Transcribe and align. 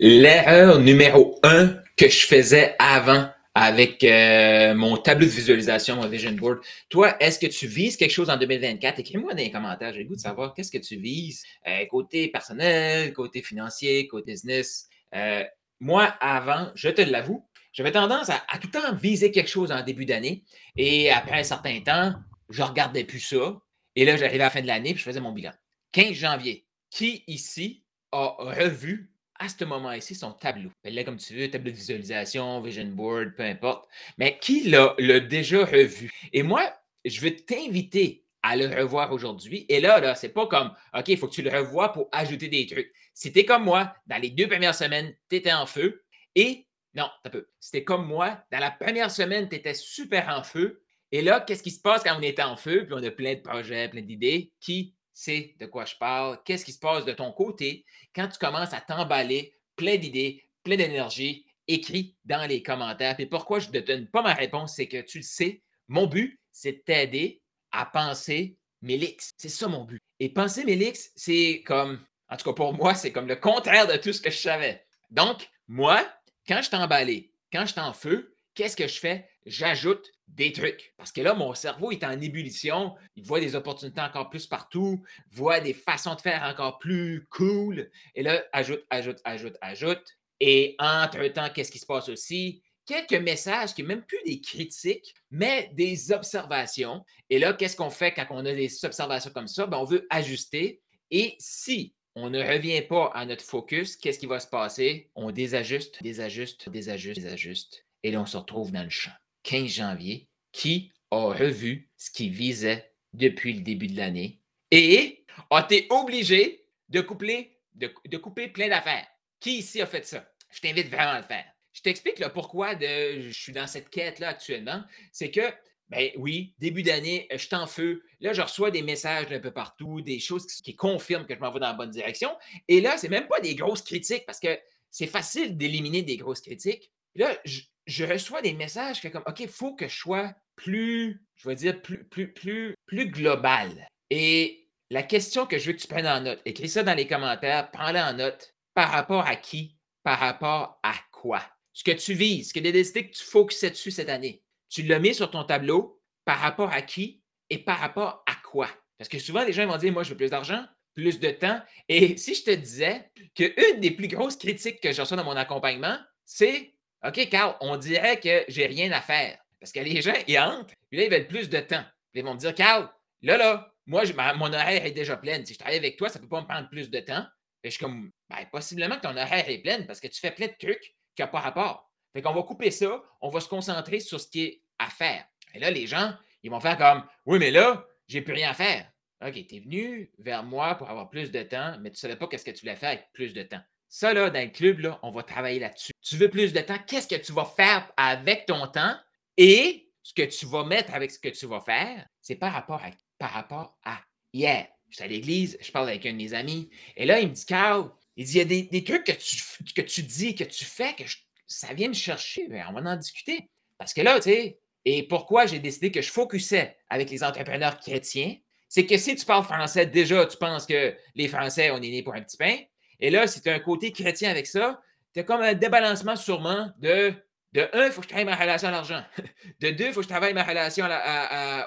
l'erreur 0.00 0.80
numéro 0.80 1.38
un 1.42 1.76
que 1.94 2.08
je 2.08 2.26
faisais 2.26 2.74
avant 2.78 3.28
avec 3.54 4.02
euh, 4.02 4.74
mon 4.74 4.96
tableau 4.96 5.26
de 5.26 5.30
visualisation, 5.30 5.96
mon 5.96 6.08
vision 6.08 6.32
board. 6.32 6.60
Toi, 6.88 7.16
est-ce 7.20 7.38
que 7.38 7.46
tu 7.46 7.66
vises 7.66 7.98
quelque 7.98 8.12
chose 8.12 8.30
en 8.30 8.38
2024? 8.38 9.00
Écris-moi 9.00 9.34
dans 9.34 9.42
les 9.42 9.50
commentaires. 9.50 9.92
J'ai 9.92 10.04
le 10.04 10.08
goût 10.08 10.16
de 10.16 10.20
savoir 10.20 10.54
qu'est-ce 10.54 10.70
que 10.70 10.78
tu 10.78 10.96
vises, 10.96 11.44
euh, 11.68 11.84
côté 11.90 12.28
personnel, 12.28 13.12
côté 13.12 13.42
financier, 13.42 14.08
côté 14.08 14.32
business. 14.32 14.88
Euh, 15.14 15.44
moi, 15.80 16.04
avant, 16.20 16.70
je 16.74 16.88
te 16.88 17.02
l'avoue, 17.02 17.46
j'avais 17.74 17.92
tendance 17.92 18.30
à, 18.30 18.40
tout 18.58 18.68
le 18.72 18.80
temps 18.80 18.94
viser 18.94 19.30
quelque 19.30 19.50
chose 19.50 19.70
en 19.70 19.82
début 19.82 20.06
d'année. 20.06 20.44
Et 20.76 21.10
après 21.10 21.40
un 21.40 21.44
certain 21.44 21.78
temps, 21.80 22.14
je 22.48 22.62
ne 22.62 22.66
regardais 22.66 23.04
plus 23.04 23.20
ça. 23.20 23.58
Et 23.96 24.06
là, 24.06 24.16
j'arrivais 24.16 24.44
à 24.44 24.46
la 24.46 24.50
fin 24.50 24.62
de 24.62 24.66
l'année 24.66 24.92
et 24.92 24.96
je 24.96 25.02
faisais 25.02 25.20
mon 25.20 25.32
bilan. 25.32 25.52
15 25.92 26.12
janvier. 26.12 26.64
Qui 26.90 27.22
ici 27.26 27.84
a 28.12 28.34
revu 28.38 29.09
à 29.40 29.48
ce 29.48 29.64
moment-ci 29.64 30.14
son 30.14 30.32
tableau. 30.32 30.70
Là, 30.84 31.02
comme 31.02 31.16
tu 31.16 31.34
veux, 31.34 31.50
tableau 31.50 31.70
de 31.70 31.76
visualisation, 31.76 32.60
vision 32.60 32.84
board, 32.84 33.34
peu 33.36 33.42
importe. 33.42 33.88
Mais 34.18 34.38
qui 34.38 34.68
l'a 34.68 34.94
déjà 35.20 35.64
revu? 35.64 36.12
Et 36.32 36.42
moi, 36.42 36.72
je 37.04 37.20
veux 37.20 37.34
t'inviter 37.34 38.24
à 38.42 38.54
le 38.54 38.66
revoir 38.66 39.12
aujourd'hui. 39.12 39.64
Et 39.68 39.80
là, 39.80 39.98
là, 39.98 40.14
c'est 40.14 40.28
pas 40.28 40.46
comme 40.46 40.72
OK, 40.94 41.08
il 41.08 41.16
faut 41.16 41.26
que 41.26 41.34
tu 41.34 41.42
le 41.42 41.50
revoies 41.50 41.92
pour 41.92 42.08
ajouter 42.12 42.48
des 42.48 42.66
trucs. 42.66 42.92
C'était 43.14 43.46
comme 43.46 43.64
moi, 43.64 43.94
dans 44.06 44.20
les 44.20 44.30
deux 44.30 44.46
premières 44.46 44.74
semaines, 44.74 45.14
tu 45.28 45.36
étais 45.36 45.52
en 45.52 45.66
feu. 45.66 46.04
Et 46.34 46.66
non, 46.94 47.08
un 47.24 47.30
peu. 47.30 47.48
C'était 47.58 47.84
comme 47.84 48.06
moi, 48.06 48.44
dans 48.52 48.58
la 48.58 48.70
première 48.70 49.10
semaine, 49.10 49.48
tu 49.48 49.56
étais 49.56 49.74
super 49.74 50.28
en 50.28 50.42
feu. 50.42 50.82
Et 51.12 51.22
là, 51.22 51.40
qu'est-ce 51.40 51.62
qui 51.62 51.70
se 51.70 51.80
passe 51.80 52.02
quand 52.02 52.16
on 52.18 52.22
est 52.22 52.40
en 52.40 52.56
feu? 52.56 52.84
Puis 52.84 52.94
on 52.94 53.02
a 53.02 53.10
plein 53.10 53.34
de 53.34 53.40
projets, 53.40 53.88
plein 53.88 54.02
d'idées. 54.02 54.52
Qui 54.60 54.94
sait 55.20 55.54
de 55.58 55.66
quoi 55.66 55.84
je 55.84 55.96
parle? 55.96 56.38
Qu'est-ce 56.44 56.64
qui 56.64 56.72
se 56.72 56.78
passe 56.78 57.04
de 57.04 57.12
ton 57.12 57.32
côté 57.32 57.84
quand 58.14 58.28
tu 58.28 58.38
commences 58.38 58.72
à 58.72 58.80
t'emballer 58.80 59.54
plein 59.76 59.96
d'idées, 59.96 60.44
plein 60.62 60.76
d'énergie? 60.76 61.46
Écris 61.68 62.16
dans 62.24 62.48
les 62.48 62.64
commentaires. 62.64 63.14
Et 63.20 63.26
pourquoi 63.26 63.60
je 63.60 63.68
ne 63.68 63.72
te 63.72 63.78
donne 63.78 64.08
pas 64.08 64.22
ma 64.22 64.34
réponse, 64.34 64.74
c'est 64.74 64.88
que 64.88 65.02
tu 65.02 65.18
le 65.18 65.24
sais, 65.24 65.62
mon 65.86 66.08
but, 66.08 66.40
c'est 66.50 66.72
de 66.72 66.78
t'aider 66.78 67.42
à 67.70 67.86
penser 67.86 68.56
Mélix. 68.82 69.30
C'est 69.36 69.48
ça 69.48 69.68
mon 69.68 69.84
but. 69.84 70.00
Et 70.18 70.30
penser 70.30 70.64
Mélix, 70.64 71.12
c'est 71.14 71.62
comme, 71.64 72.04
en 72.28 72.36
tout 72.36 72.44
cas 72.44 72.54
pour 72.54 72.72
moi, 72.72 72.94
c'est 72.94 73.12
comme 73.12 73.28
le 73.28 73.36
contraire 73.36 73.86
de 73.86 73.96
tout 73.96 74.12
ce 74.12 74.20
que 74.20 74.30
je 74.30 74.38
savais. 74.38 74.84
Donc, 75.10 75.48
moi, 75.68 76.04
quand 76.48 76.60
je 76.60 76.74
emballé, 76.74 77.32
quand 77.52 77.66
je 77.66 77.72
suis 77.72 77.80
en 77.80 77.92
feu, 77.92 78.34
qu'est-ce 78.54 78.76
que 78.76 78.88
je 78.88 78.98
fais? 78.98 79.28
J'ajoute 79.46 80.10
des 80.34 80.52
trucs. 80.52 80.94
Parce 80.96 81.12
que 81.12 81.20
là, 81.20 81.34
mon 81.34 81.54
cerveau 81.54 81.90
est 81.90 82.04
en 82.04 82.20
ébullition. 82.20 82.94
Il 83.16 83.24
voit 83.24 83.40
des 83.40 83.54
opportunités 83.54 84.00
encore 84.00 84.30
plus 84.30 84.46
partout, 84.46 85.02
voit 85.30 85.60
des 85.60 85.74
façons 85.74 86.14
de 86.14 86.20
faire 86.20 86.42
encore 86.42 86.78
plus 86.78 87.26
cool. 87.30 87.90
Et 88.14 88.22
là, 88.22 88.42
ajoute, 88.52 88.84
ajoute, 88.90 89.18
ajoute, 89.24 89.56
ajoute. 89.60 90.04
Et 90.40 90.76
entre-temps, 90.78 91.50
qu'est-ce 91.54 91.70
qui 91.70 91.78
se 91.78 91.86
passe 91.86 92.08
aussi? 92.08 92.62
Quelques 92.86 93.22
messages 93.22 93.74
qui 93.74 93.82
même 93.82 94.02
plus 94.02 94.22
des 94.24 94.40
critiques, 94.40 95.14
mais 95.30 95.70
des 95.74 96.12
observations. 96.12 97.04
Et 97.28 97.38
là, 97.38 97.52
qu'est-ce 97.52 97.76
qu'on 97.76 97.90
fait 97.90 98.12
quand 98.12 98.26
on 98.30 98.44
a 98.46 98.52
des 98.52 98.84
observations 98.84 99.30
comme 99.32 99.48
ça? 99.48 99.66
Ben, 99.66 99.78
on 99.78 99.84
veut 99.84 100.06
ajuster. 100.10 100.80
Et 101.10 101.36
si 101.38 101.94
on 102.14 102.30
ne 102.30 102.42
revient 102.42 102.82
pas 102.82 103.10
à 103.14 103.24
notre 103.26 103.44
focus, 103.44 103.96
qu'est-ce 103.96 104.18
qui 104.18 104.26
va 104.26 104.40
se 104.40 104.48
passer? 104.48 105.10
On 105.14 105.30
désajuste, 105.30 106.02
désajuste, 106.02 106.68
désajuste, 106.68 107.20
désajuste. 107.20 107.86
Et 108.02 108.10
là, 108.10 108.22
on 108.22 108.26
se 108.26 108.36
retrouve 108.36 108.72
dans 108.72 108.82
le 108.82 108.90
champ. 108.90 109.12
15 109.42 109.70
janvier, 109.70 110.28
qui 110.52 110.92
a 111.10 111.32
revu 111.32 111.90
ce 111.96 112.10
qu'il 112.10 112.30
visait 112.30 112.92
depuis 113.12 113.52
le 113.52 113.60
début 113.60 113.88
de 113.88 113.96
l'année 113.96 114.40
et 114.70 115.24
a 115.50 115.60
été 115.60 115.86
obligé 115.90 116.66
de 116.88 117.00
couper, 117.00 117.58
de, 117.74 118.16
couper 118.16 118.48
plein 118.48 118.68
d'affaires. 118.68 119.06
Qui 119.38 119.58
ici 119.58 119.80
a 119.80 119.86
fait 119.86 120.04
ça? 120.04 120.28
Je 120.50 120.60
t'invite 120.60 120.88
vraiment 120.88 121.12
à 121.12 121.20
le 121.20 121.26
faire. 121.26 121.46
Je 121.72 121.82
t'explique 121.82 122.22
pourquoi 122.34 122.78
je 122.78 123.30
suis 123.32 123.52
dans 123.52 123.66
cette 123.66 123.90
quête-là 123.90 124.28
actuellement. 124.28 124.82
C'est 125.12 125.30
que 125.30 125.52
ben 125.90 126.08
oui, 126.16 126.54
début 126.60 126.84
d'année, 126.84 127.26
je 127.32 127.36
suis 127.36 127.54
en 127.54 127.66
feu. 127.66 128.04
Là, 128.20 128.32
je 128.32 128.40
reçois 128.40 128.70
des 128.70 128.82
messages 128.82 129.26
d'un 129.26 129.40
peu 129.40 129.50
partout, 129.50 130.00
des 130.00 130.20
choses 130.20 130.46
qui, 130.46 130.76
confirment 130.76 131.26
que 131.26 131.34
je 131.34 131.40
m'en 131.40 131.50
vais 131.50 131.58
dans 131.58 131.66
la 131.66 131.72
bonne 131.72 131.90
direction. 131.90 132.30
Et 132.68 132.80
là, 132.80 132.96
c'est 132.96 133.08
même 133.08 133.26
pas 133.26 133.40
des 133.40 133.56
grosses 133.56 133.82
critiques 133.82 134.24
parce 134.24 134.38
que 134.38 134.56
c'est 134.92 135.08
facile 135.08 135.56
d'éliminer 135.56 136.02
des 136.02 136.16
grosses 136.16 136.42
critiques. 136.42 136.92
Là, 137.16 137.36
je, 137.44 137.62
je 137.86 138.04
reçois 138.04 138.42
des 138.42 138.52
messages 138.52 139.00
que 139.00 139.08
comme, 139.08 139.24
OK, 139.26 139.40
il 139.40 139.48
faut 139.48 139.74
que 139.74 139.88
je 139.88 139.96
sois 139.96 140.34
plus, 140.56 141.24
je 141.36 141.48
vais 141.48 141.56
dire, 141.56 141.80
plus, 141.80 142.04
plus, 142.04 142.32
plus, 142.32 142.74
plus 142.86 143.10
global. 143.10 143.88
Et 144.10 144.68
la 144.90 145.02
question 145.02 145.46
que 145.46 145.58
je 145.58 145.66
veux 145.66 145.72
que 145.72 145.80
tu 145.80 145.88
prennes 145.88 146.06
en 146.06 146.20
note, 146.20 146.40
écris 146.44 146.68
ça 146.68 146.82
dans 146.82 146.94
les 146.94 147.06
commentaires, 147.06 147.70
prends-la 147.70 148.10
en 148.10 148.14
note. 148.14 148.54
Par 148.74 148.90
rapport 148.90 149.26
à 149.26 149.36
qui? 149.36 149.76
Par 150.02 150.18
rapport 150.18 150.80
à 150.82 150.94
quoi? 151.12 151.42
Ce 151.72 151.84
que 151.84 151.90
tu 151.92 152.14
vises, 152.14 152.48
ce 152.48 152.54
que 152.54 152.60
tu 152.60 152.68
as 152.68 152.72
décidé 152.72 153.08
que 153.08 153.16
tu 153.16 153.24
focuses 153.24 153.60
dessus 153.60 153.90
cette 153.90 154.08
année. 154.08 154.42
Tu 154.68 154.82
le 154.82 154.98
mets 154.98 155.12
sur 155.12 155.30
ton 155.30 155.44
tableau 155.44 156.00
par 156.24 156.38
rapport 156.38 156.72
à 156.72 156.82
qui 156.82 157.22
et 157.48 157.58
par 157.58 157.78
rapport 157.78 158.22
à 158.26 158.34
quoi? 158.44 158.68
Parce 158.98 159.08
que 159.08 159.18
souvent, 159.18 159.44
les 159.44 159.52
gens 159.52 159.66
vont 159.66 159.76
dire, 159.76 159.92
moi, 159.92 160.02
je 160.02 160.10
veux 160.10 160.16
plus 160.16 160.30
d'argent, 160.30 160.64
plus 160.94 161.20
de 161.20 161.30
temps. 161.30 161.60
Et 161.88 162.16
si 162.16 162.34
je 162.34 162.44
te 162.44 162.50
disais 162.50 163.10
qu'une 163.34 163.80
des 163.80 163.90
plus 163.90 164.08
grosses 164.08 164.36
critiques 164.36 164.80
que 164.80 164.92
je 164.92 165.00
reçois 165.00 165.16
dans 165.16 165.24
mon 165.24 165.36
accompagnement, 165.36 165.98
c'est 166.24 166.74
OK, 167.04 167.28
Carl, 167.28 167.56
on 167.60 167.76
dirait 167.76 168.20
que 168.20 168.44
j'ai 168.48 168.66
rien 168.66 168.92
à 168.92 169.00
faire. 169.00 169.38
Parce 169.58 169.72
que 169.72 169.80
les 169.80 170.00
gens, 170.02 170.14
ils 170.26 170.38
entrent, 170.38 170.74
puis 170.88 170.98
là, 170.98 171.04
ils 171.04 171.10
veulent 171.10 171.26
plus 171.26 171.48
de 171.48 171.60
temps. 171.60 171.84
Puis 172.12 172.20
ils 172.20 172.24
vont 172.24 172.34
me 172.34 172.38
dire, 172.38 172.54
Carl, 172.54 172.88
là, 173.22 173.36
là, 173.36 173.72
moi, 173.86 174.02
mon 174.36 174.52
horaire 174.52 174.84
est 174.84 174.92
déjà 174.92 175.16
plein. 175.16 175.44
Si 175.44 175.54
je 175.54 175.58
travaille 175.58 175.78
avec 175.78 175.96
toi, 175.96 176.08
ça 176.08 176.18
ne 176.18 176.24
peut 176.24 176.28
pas 176.28 176.40
me 176.40 176.46
prendre 176.46 176.68
plus 176.68 176.90
de 176.90 177.00
temps. 177.00 177.24
Et 177.62 177.70
je 177.70 177.76
suis 177.76 177.84
comme, 177.84 178.10
ben, 178.28 178.46
possiblement 178.50 178.96
que 178.96 179.02
ton 179.02 179.16
horaire 179.16 179.48
est 179.48 179.58
plein 179.58 179.82
parce 179.82 180.00
que 180.00 180.08
tu 180.08 180.20
fais 180.20 180.30
plein 180.30 180.46
de 180.46 180.54
trucs 180.58 180.94
qui 181.14 181.22
n'ont 181.22 181.28
pas 181.28 181.40
rapport. 181.40 181.90
Fait 182.12 182.22
qu'on 182.22 182.32
va 182.32 182.42
couper 182.42 182.70
ça, 182.70 183.02
on 183.20 183.28
va 183.28 183.40
se 183.40 183.48
concentrer 183.48 184.00
sur 184.00 184.20
ce 184.20 184.28
qui 184.28 184.42
est 184.44 184.62
à 184.78 184.88
faire. 184.88 185.24
Et 185.54 185.58
là, 185.58 185.70
les 185.70 185.86
gens, 185.86 186.12
ils 186.42 186.50
vont 186.50 186.60
faire 186.60 186.78
comme, 186.78 187.04
oui, 187.26 187.38
mais 187.38 187.50
là, 187.50 187.86
j'ai 188.08 188.22
plus 188.22 188.32
rien 188.32 188.50
à 188.50 188.54
faire. 188.54 188.90
OK, 189.22 189.34
tu 189.46 189.56
es 189.56 189.60
venu 189.60 190.10
vers 190.18 190.42
moi 190.42 190.76
pour 190.76 190.88
avoir 190.88 191.10
plus 191.10 191.30
de 191.30 191.42
temps, 191.42 191.76
mais 191.80 191.90
tu 191.90 191.94
ne 191.94 191.98
savais 191.98 192.16
pas 192.16 192.26
qu'est-ce 192.26 192.44
que 192.44 192.50
tu 192.50 192.60
voulais 192.60 192.76
faire 192.76 192.90
avec 192.90 193.12
plus 193.12 193.34
de 193.34 193.42
temps. 193.42 193.60
Ça, 193.92 194.14
là, 194.14 194.30
dans 194.30 194.40
le 194.40 194.50
club, 194.50 194.78
là, 194.78 195.00
on 195.02 195.10
va 195.10 195.24
travailler 195.24 195.58
là-dessus. 195.58 195.90
Tu 196.00 196.16
veux 196.16 196.30
plus 196.30 196.52
de 196.52 196.60
temps, 196.60 196.78
qu'est-ce 196.86 197.08
que 197.08 197.20
tu 197.20 197.32
vas 197.32 197.44
faire 197.44 197.92
avec 197.96 198.46
ton 198.46 198.68
temps 198.68 198.94
et 199.36 199.90
ce 200.02 200.14
que 200.14 200.22
tu 200.22 200.46
vas 200.46 200.64
mettre 200.64 200.94
avec 200.94 201.10
ce 201.10 201.18
que 201.18 201.28
tu 201.28 201.44
vas 201.46 201.60
faire, 201.60 202.06
c'est 202.22 202.36
par 202.36 202.52
rapport 202.52 202.80
à 202.82 202.90
par 203.18 203.32
rapport 203.32 203.76
à 203.84 204.00
hier. 204.32 204.68
Je 204.88 204.96
suis 204.96 205.04
à 205.04 205.08
l'église, 205.08 205.58
je 205.60 205.70
parle 205.72 205.88
avec 205.88 206.06
un 206.06 206.12
de 206.12 206.16
mes 206.16 206.34
amis, 206.34 206.70
et 206.96 207.04
là, 207.04 207.20
il 207.20 207.28
me 207.28 207.34
dit, 207.34 207.44
Carl, 207.44 207.90
il 208.16 208.24
dit, 208.24 208.32
il 208.32 208.38
y 208.38 208.40
a 208.40 208.44
des, 208.44 208.84
trucs 208.84 209.04
que 209.04 209.12
tu, 209.12 209.36
que 209.74 209.82
tu 209.82 210.02
dis, 210.02 210.34
que 210.34 210.44
tu 210.44 210.64
fais, 210.64 210.94
que 210.94 211.04
ça 211.46 211.74
vient 211.74 211.88
me 211.88 211.94
chercher. 211.94 212.48
Ben, 212.48 212.64
on 212.68 212.80
va 212.80 212.90
en 212.90 212.96
discuter. 212.96 213.50
Parce 213.76 213.92
que 213.92 214.02
là, 214.02 214.16
tu 214.16 214.30
sais, 214.30 214.60
et 214.84 215.02
pourquoi 215.02 215.46
j'ai 215.46 215.58
décidé 215.58 215.90
que 215.90 216.00
je 216.00 216.10
focusais 216.10 216.76
avec 216.88 217.10
les 217.10 217.22
entrepreneurs 217.22 217.78
chrétiens, 217.78 218.36
c'est 218.68 218.86
que 218.86 218.96
si 218.96 219.16
tu 219.16 219.26
parles 219.26 219.44
français, 219.44 219.86
déjà, 219.86 220.24
tu 220.26 220.36
penses 220.36 220.64
que 220.64 220.96
les 221.16 221.28
Français, 221.28 221.70
on 221.72 221.78
est 221.78 221.90
nés 221.90 222.02
pour 222.02 222.14
un 222.14 222.22
petit 222.22 222.36
pain. 222.36 222.56
Et 223.00 223.10
là, 223.10 223.26
si 223.26 223.40
tu 223.40 223.48
as 223.48 223.54
un 223.54 223.60
côté 223.60 223.92
chrétien 223.92 224.30
avec 224.30 224.46
ça, 224.46 224.82
tu 225.14 225.20
as 225.20 225.22
comme 225.24 225.40
un 225.40 225.54
débalancement 225.54 226.16
sûrement 226.16 226.70
de 226.78 227.14
de 227.52 227.68
un, 227.72 227.86
il 227.86 227.92
faut 227.92 228.00
que 228.00 228.06
je 228.06 228.08
travaille 228.08 228.26
ma 228.26 228.36
relation 228.36 228.68
à 228.68 228.70
l'argent. 228.70 229.02
De 229.60 229.70
deux, 229.70 229.86
il 229.86 229.92
faut 229.92 230.00
que 230.00 230.04
je 230.04 230.08
travaille 230.08 230.34
ma 230.34 230.44
relation 230.44 230.86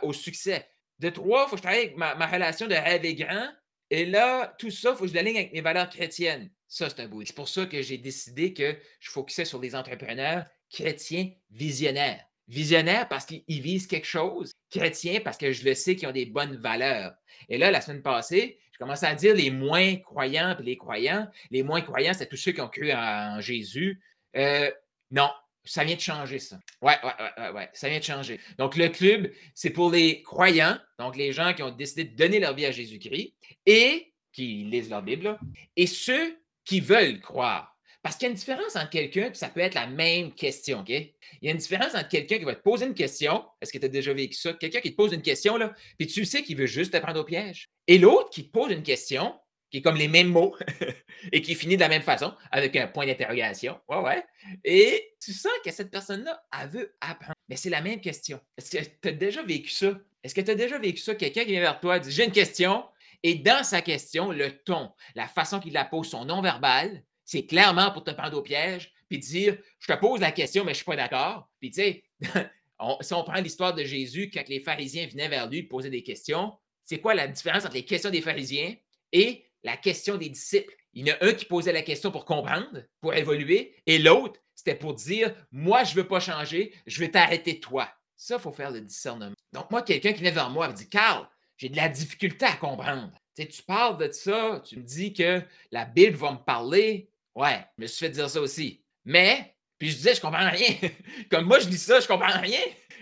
au 0.02 0.14
succès. 0.14 0.66
De 1.00 1.10
trois, 1.10 1.46
il 1.46 1.50
faut 1.50 1.56
que 1.56 1.62
je 1.62 1.64
travaille 1.64 1.94
ma, 1.96 2.16
ma 2.16 2.28
relation 2.28 2.68
de 2.68 2.76
rêver 2.76 3.16
grand. 3.16 3.50
Et 3.90 4.06
là, 4.06 4.56
tout 4.58 4.72
ça, 4.72 4.92
il 4.92 4.96
faut 4.96 5.04
que 5.04 5.10
je 5.10 5.14
l'aligne 5.14 5.38
avec 5.38 5.54
mes 5.54 5.62
valeurs 5.62 5.90
chrétiennes. 5.90 6.50
Ça, 6.68 6.90
c'est 6.90 7.02
un 7.02 7.08
beau. 7.08 7.22
C'est 7.26 7.36
pour 7.36 7.50
ça 7.50 7.66
que 7.66 7.82
j'ai 7.82 7.98
décidé 7.98 8.54
que 8.54 8.78
je 9.00 9.12
focusais 9.12 9.46
sur 9.46 9.60
des 9.60 9.76
entrepreneurs 9.76 10.46
chrétiens 10.72 11.30
visionnaires. 11.52 12.26
Visionnaires 12.48 13.08
parce 13.10 13.26
qu'ils 13.26 13.44
visent 13.62 13.88
quelque 13.88 14.08
chose. 14.08 14.54
Chrétiens 14.70 15.20
parce 15.20 15.38
que 15.38 15.52
je 15.52 15.66
le 15.66 15.76
sais 15.76 15.96
qu'ils 15.96 16.08
ont 16.08 16.14
des 16.14 16.26
bonnes 16.26 16.56
valeurs. 16.56 17.14
Et 17.50 17.58
là, 17.58 17.72
la 17.72 17.82
semaine 17.82 18.02
passée, 18.02 18.58
je 18.84 18.86
commençais 18.86 19.06
à 19.06 19.16
dire 19.16 19.34
les 19.34 19.50
moins 19.50 19.96
croyants 19.96 20.58
et 20.60 20.64
les 20.64 20.76
croyants. 20.76 21.26
Les 21.52 21.64
moins 21.64 21.80
croyants, 21.80 22.14
c'est 22.14 22.28
tous 22.28 22.36
ceux 22.36 22.52
qui 22.52 22.60
ont 22.60 22.68
cru 22.68 22.92
en, 22.92 23.40
Jésus. 23.40 24.02
Euh, 24.36 24.70
non, 25.10 25.30
ça 25.64 25.86
vient 25.86 25.96
de 25.96 26.02
changer, 26.02 26.38
ça. 26.38 26.60
Ouais, 26.82 26.98
ouais, 27.02 27.14
ouais, 27.38 27.50
ouais, 27.52 27.70
ça 27.72 27.88
vient 27.88 28.00
de 28.00 28.04
changer. 28.04 28.42
Donc, 28.58 28.76
le 28.76 28.90
club, 28.90 29.32
c'est 29.56 29.70
pour 29.70 29.90
les 29.90 30.22
croyants, 30.22 30.78
donc 31.00 31.16
les 31.16 31.32
gens 31.32 31.54
qui 31.54 31.64
ont 31.64 31.72
décidé 31.72 32.04
de 32.04 32.16
donner 32.18 32.40
leur 32.42 32.54
vie 32.54 32.66
à 32.66 32.72
Jésus-Christ 32.72 33.34
et 33.66 34.12
qui 34.34 34.66
lisent 34.66 34.90
leur 34.90 35.02
Bible, 35.02 35.40
et 35.78 35.88
ceux 35.88 36.38
qui 36.66 36.82
veulent 36.82 37.22
croire. 37.22 37.73
Parce 38.04 38.18
qu'il 38.18 38.26
y 38.26 38.28
a 38.28 38.32
une 38.32 38.38
différence 38.38 38.76
entre 38.76 38.90
quelqu'un, 38.90 39.30
puis 39.30 39.38
ça 39.38 39.48
peut 39.48 39.62
être 39.62 39.76
la 39.76 39.88
même 39.88 40.34
question, 40.34 40.82
OK? 40.82 40.90
Il 40.90 41.12
y 41.42 41.48
a 41.48 41.52
une 41.52 41.58
différence 41.58 41.96
entre 41.96 42.10
quelqu'un 42.10 42.38
qui 42.38 42.44
va 42.44 42.54
te 42.54 42.62
poser 42.62 42.86
une 42.86 42.94
question, 42.94 43.46
est-ce 43.62 43.72
que 43.72 43.78
tu 43.78 43.86
as 43.86 43.90
déjà 43.90 44.14
vécu 44.14 44.36
ça? 44.36 44.52
Quelqu'un 44.54 44.82
qui 44.82 44.92
te 44.92 44.98
pose 44.98 45.14
une 45.14 45.22
question, 45.22 45.56
là, 45.56 45.74
puis 45.98 46.08
tu 46.08 46.26
sais 46.26 46.44
qu'il 46.44 46.58
veut 46.58 46.66
juste 46.66 46.94
te 46.94 46.98
prendre 46.98 47.22
au 47.22 47.24
piège. 47.24 47.70
Et 47.88 47.98
l'autre 47.98 48.30
qui 48.30 48.46
te 48.46 48.52
pose 48.52 48.74
une 48.74 48.84
question, 48.84 49.34
qui 49.72 49.78
est 49.78 49.82
comme 49.82 49.96
les 49.96 50.10
mêmes 50.10 50.28
mots 50.28 50.56
et 51.32 51.42
qui 51.42 51.56
finit 51.56 51.78
de 51.78 51.82
la 51.82 51.88
même 51.88 52.02
façon, 52.02 52.34
avec 52.52 52.76
un 52.76 52.88
point 52.88 53.06
d'interrogation. 53.06 53.80
Ouais, 53.88 54.00
ouais. 54.00 54.24
Et 54.66 55.16
tu 55.22 55.32
sens 55.32 55.54
que 55.64 55.72
cette 55.72 55.90
personne-là, 55.90 56.44
elle 56.62 56.70
veut 56.70 56.96
apprendre. 57.00 57.34
Mais 57.48 57.56
c'est 57.56 57.70
la 57.70 57.82
même 57.82 58.02
question. 58.02 58.40
Est-ce 58.58 58.78
que 58.78 58.84
tu 59.02 59.08
as 59.08 59.14
déjà 59.14 59.42
vécu 59.44 59.70
ça? 59.70 59.94
Est-ce 60.24 60.36
que 60.36 60.42
tu 60.42 60.52
as 60.52 60.56
déjà 60.56 60.78
vécu 60.78 61.02
ça? 61.02 61.16
Quelqu'un 61.16 61.46
qui 61.46 61.52
vient 61.52 61.62
vers 61.62 61.80
toi 61.80 62.00
dit 62.00 62.12
J'ai 62.12 62.26
une 62.26 62.32
question. 62.32 62.84
Et 63.24 63.36
dans 63.36 63.64
sa 63.64 63.82
question, 63.82 64.32
le 64.32 64.52
ton, 64.52 64.92
la 65.16 65.28
façon 65.28 65.62
qu'il 65.62 65.72
la 65.72 65.86
pose, 65.86 66.10
son 66.10 66.26
non-verbal, 66.26 67.02
c'est 67.26 67.46
clairement 67.46 67.92
pour 67.92 68.04
te 68.04 68.12
prendre 68.12 68.38
au 68.38 68.42
piège, 68.42 68.92
puis 69.10 69.20
dire 69.20 69.58
Je 69.80 69.88
te 69.88 70.00
pose 70.00 70.20
la 70.20 70.32
question, 70.32 70.64
mais 70.64 70.74
je 70.74 70.80
ne 70.80 70.84
suis 70.84 70.86
pas 70.86 70.96
d'accord. 70.96 71.50
Puis 71.60 71.72
tu 71.72 71.82
sais, 71.82 72.04
si 73.02 73.14
on 73.14 73.24
prend 73.24 73.40
l'histoire 73.42 73.74
de 73.74 73.84
Jésus, 73.84 74.30
quand 74.34 74.48
les 74.48 74.60
pharisiens 74.60 75.08
venaient 75.08 75.30
vers 75.30 75.50
lui 75.50 75.64
poser 75.64 75.90
des 75.90 76.04
questions, 76.04 76.54
c'est 76.84 77.00
quoi 77.00 77.14
la 77.14 77.28
différence 77.28 77.66
entre 77.66 77.76
les 77.76 77.86
questions 77.86 78.10
des 78.10 78.22
pharisiens 78.22 78.76
et 79.12 79.46
la 79.64 79.78
question 79.78 80.18
des 80.18 80.30
disciples? 80.30 80.74
Il 80.94 81.08
y 81.08 81.12
en 81.12 81.16
a 81.16 81.26
un 81.26 81.34
qui 81.34 81.46
posait 81.46 81.74
la 81.74 81.82
question 81.82 82.12
pour 82.12 82.26
comprendre, 82.26 82.84
pour 83.02 83.14
évoluer, 83.14 83.76
et 83.86 83.98
l'autre, 83.98 84.40
c'était 84.56 84.76
pour 84.76 84.94
dire 84.94 85.34
Moi, 85.52 85.84
je 85.84 85.96
ne 85.96 86.02
veux 86.02 86.08
pas 86.08 86.20
changer, 86.20 86.74
je 86.86 87.00
vais 87.00 87.10
t'arrêter 87.10 87.60
toi. 87.60 87.90
Ça, 88.16 88.36
il 88.36 88.42
faut 88.42 88.52
faire 88.52 88.72
le 88.72 88.82
discernement. 88.82 89.36
Donc, 89.52 89.70
moi, 89.72 89.82
quelqu'un 89.82 90.14
qui 90.14 90.22
vient 90.22 90.32
vers 90.32 90.50
moi 90.50 90.68
me 90.70 90.74
dit 90.74 90.90
Carl, 90.90 91.28
j'ai 91.58 91.70
de 91.70 91.76
la 91.76 91.90
difficulté 91.90 92.46
à 92.46 92.56
comprendre. 92.56 93.12
Tu, 93.36 93.48
tu 93.48 93.64
parles 93.64 93.98
de 93.98 94.12
ça, 94.12 94.62
tu 94.66 94.78
me 94.78 94.84
dis 94.84 95.14
que 95.14 95.42
la 95.72 95.86
Bible 95.86 96.16
va 96.16 96.34
me 96.34 96.38
parler. 96.38 97.10
Ouais, 97.36 97.66
je 97.78 97.84
me 97.84 97.88
suis 97.88 98.06
fait 98.06 98.12
dire 98.12 98.30
ça 98.30 98.42
aussi. 98.42 98.84
Mais, 99.06 99.56
puis 99.78 99.90
je 99.90 99.98
disais, 99.98 100.16
je 100.16 100.22
comprends 100.22 100.50
rien. 100.50 100.76
Comme 101.32 101.46
moi, 101.46 101.60
je 101.60 101.68
dis 101.68 101.78
ça, 101.78 102.00
je 102.00 102.08
comprends 102.08 102.40
rien. 102.40 102.62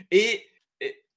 Et, 0.09 0.47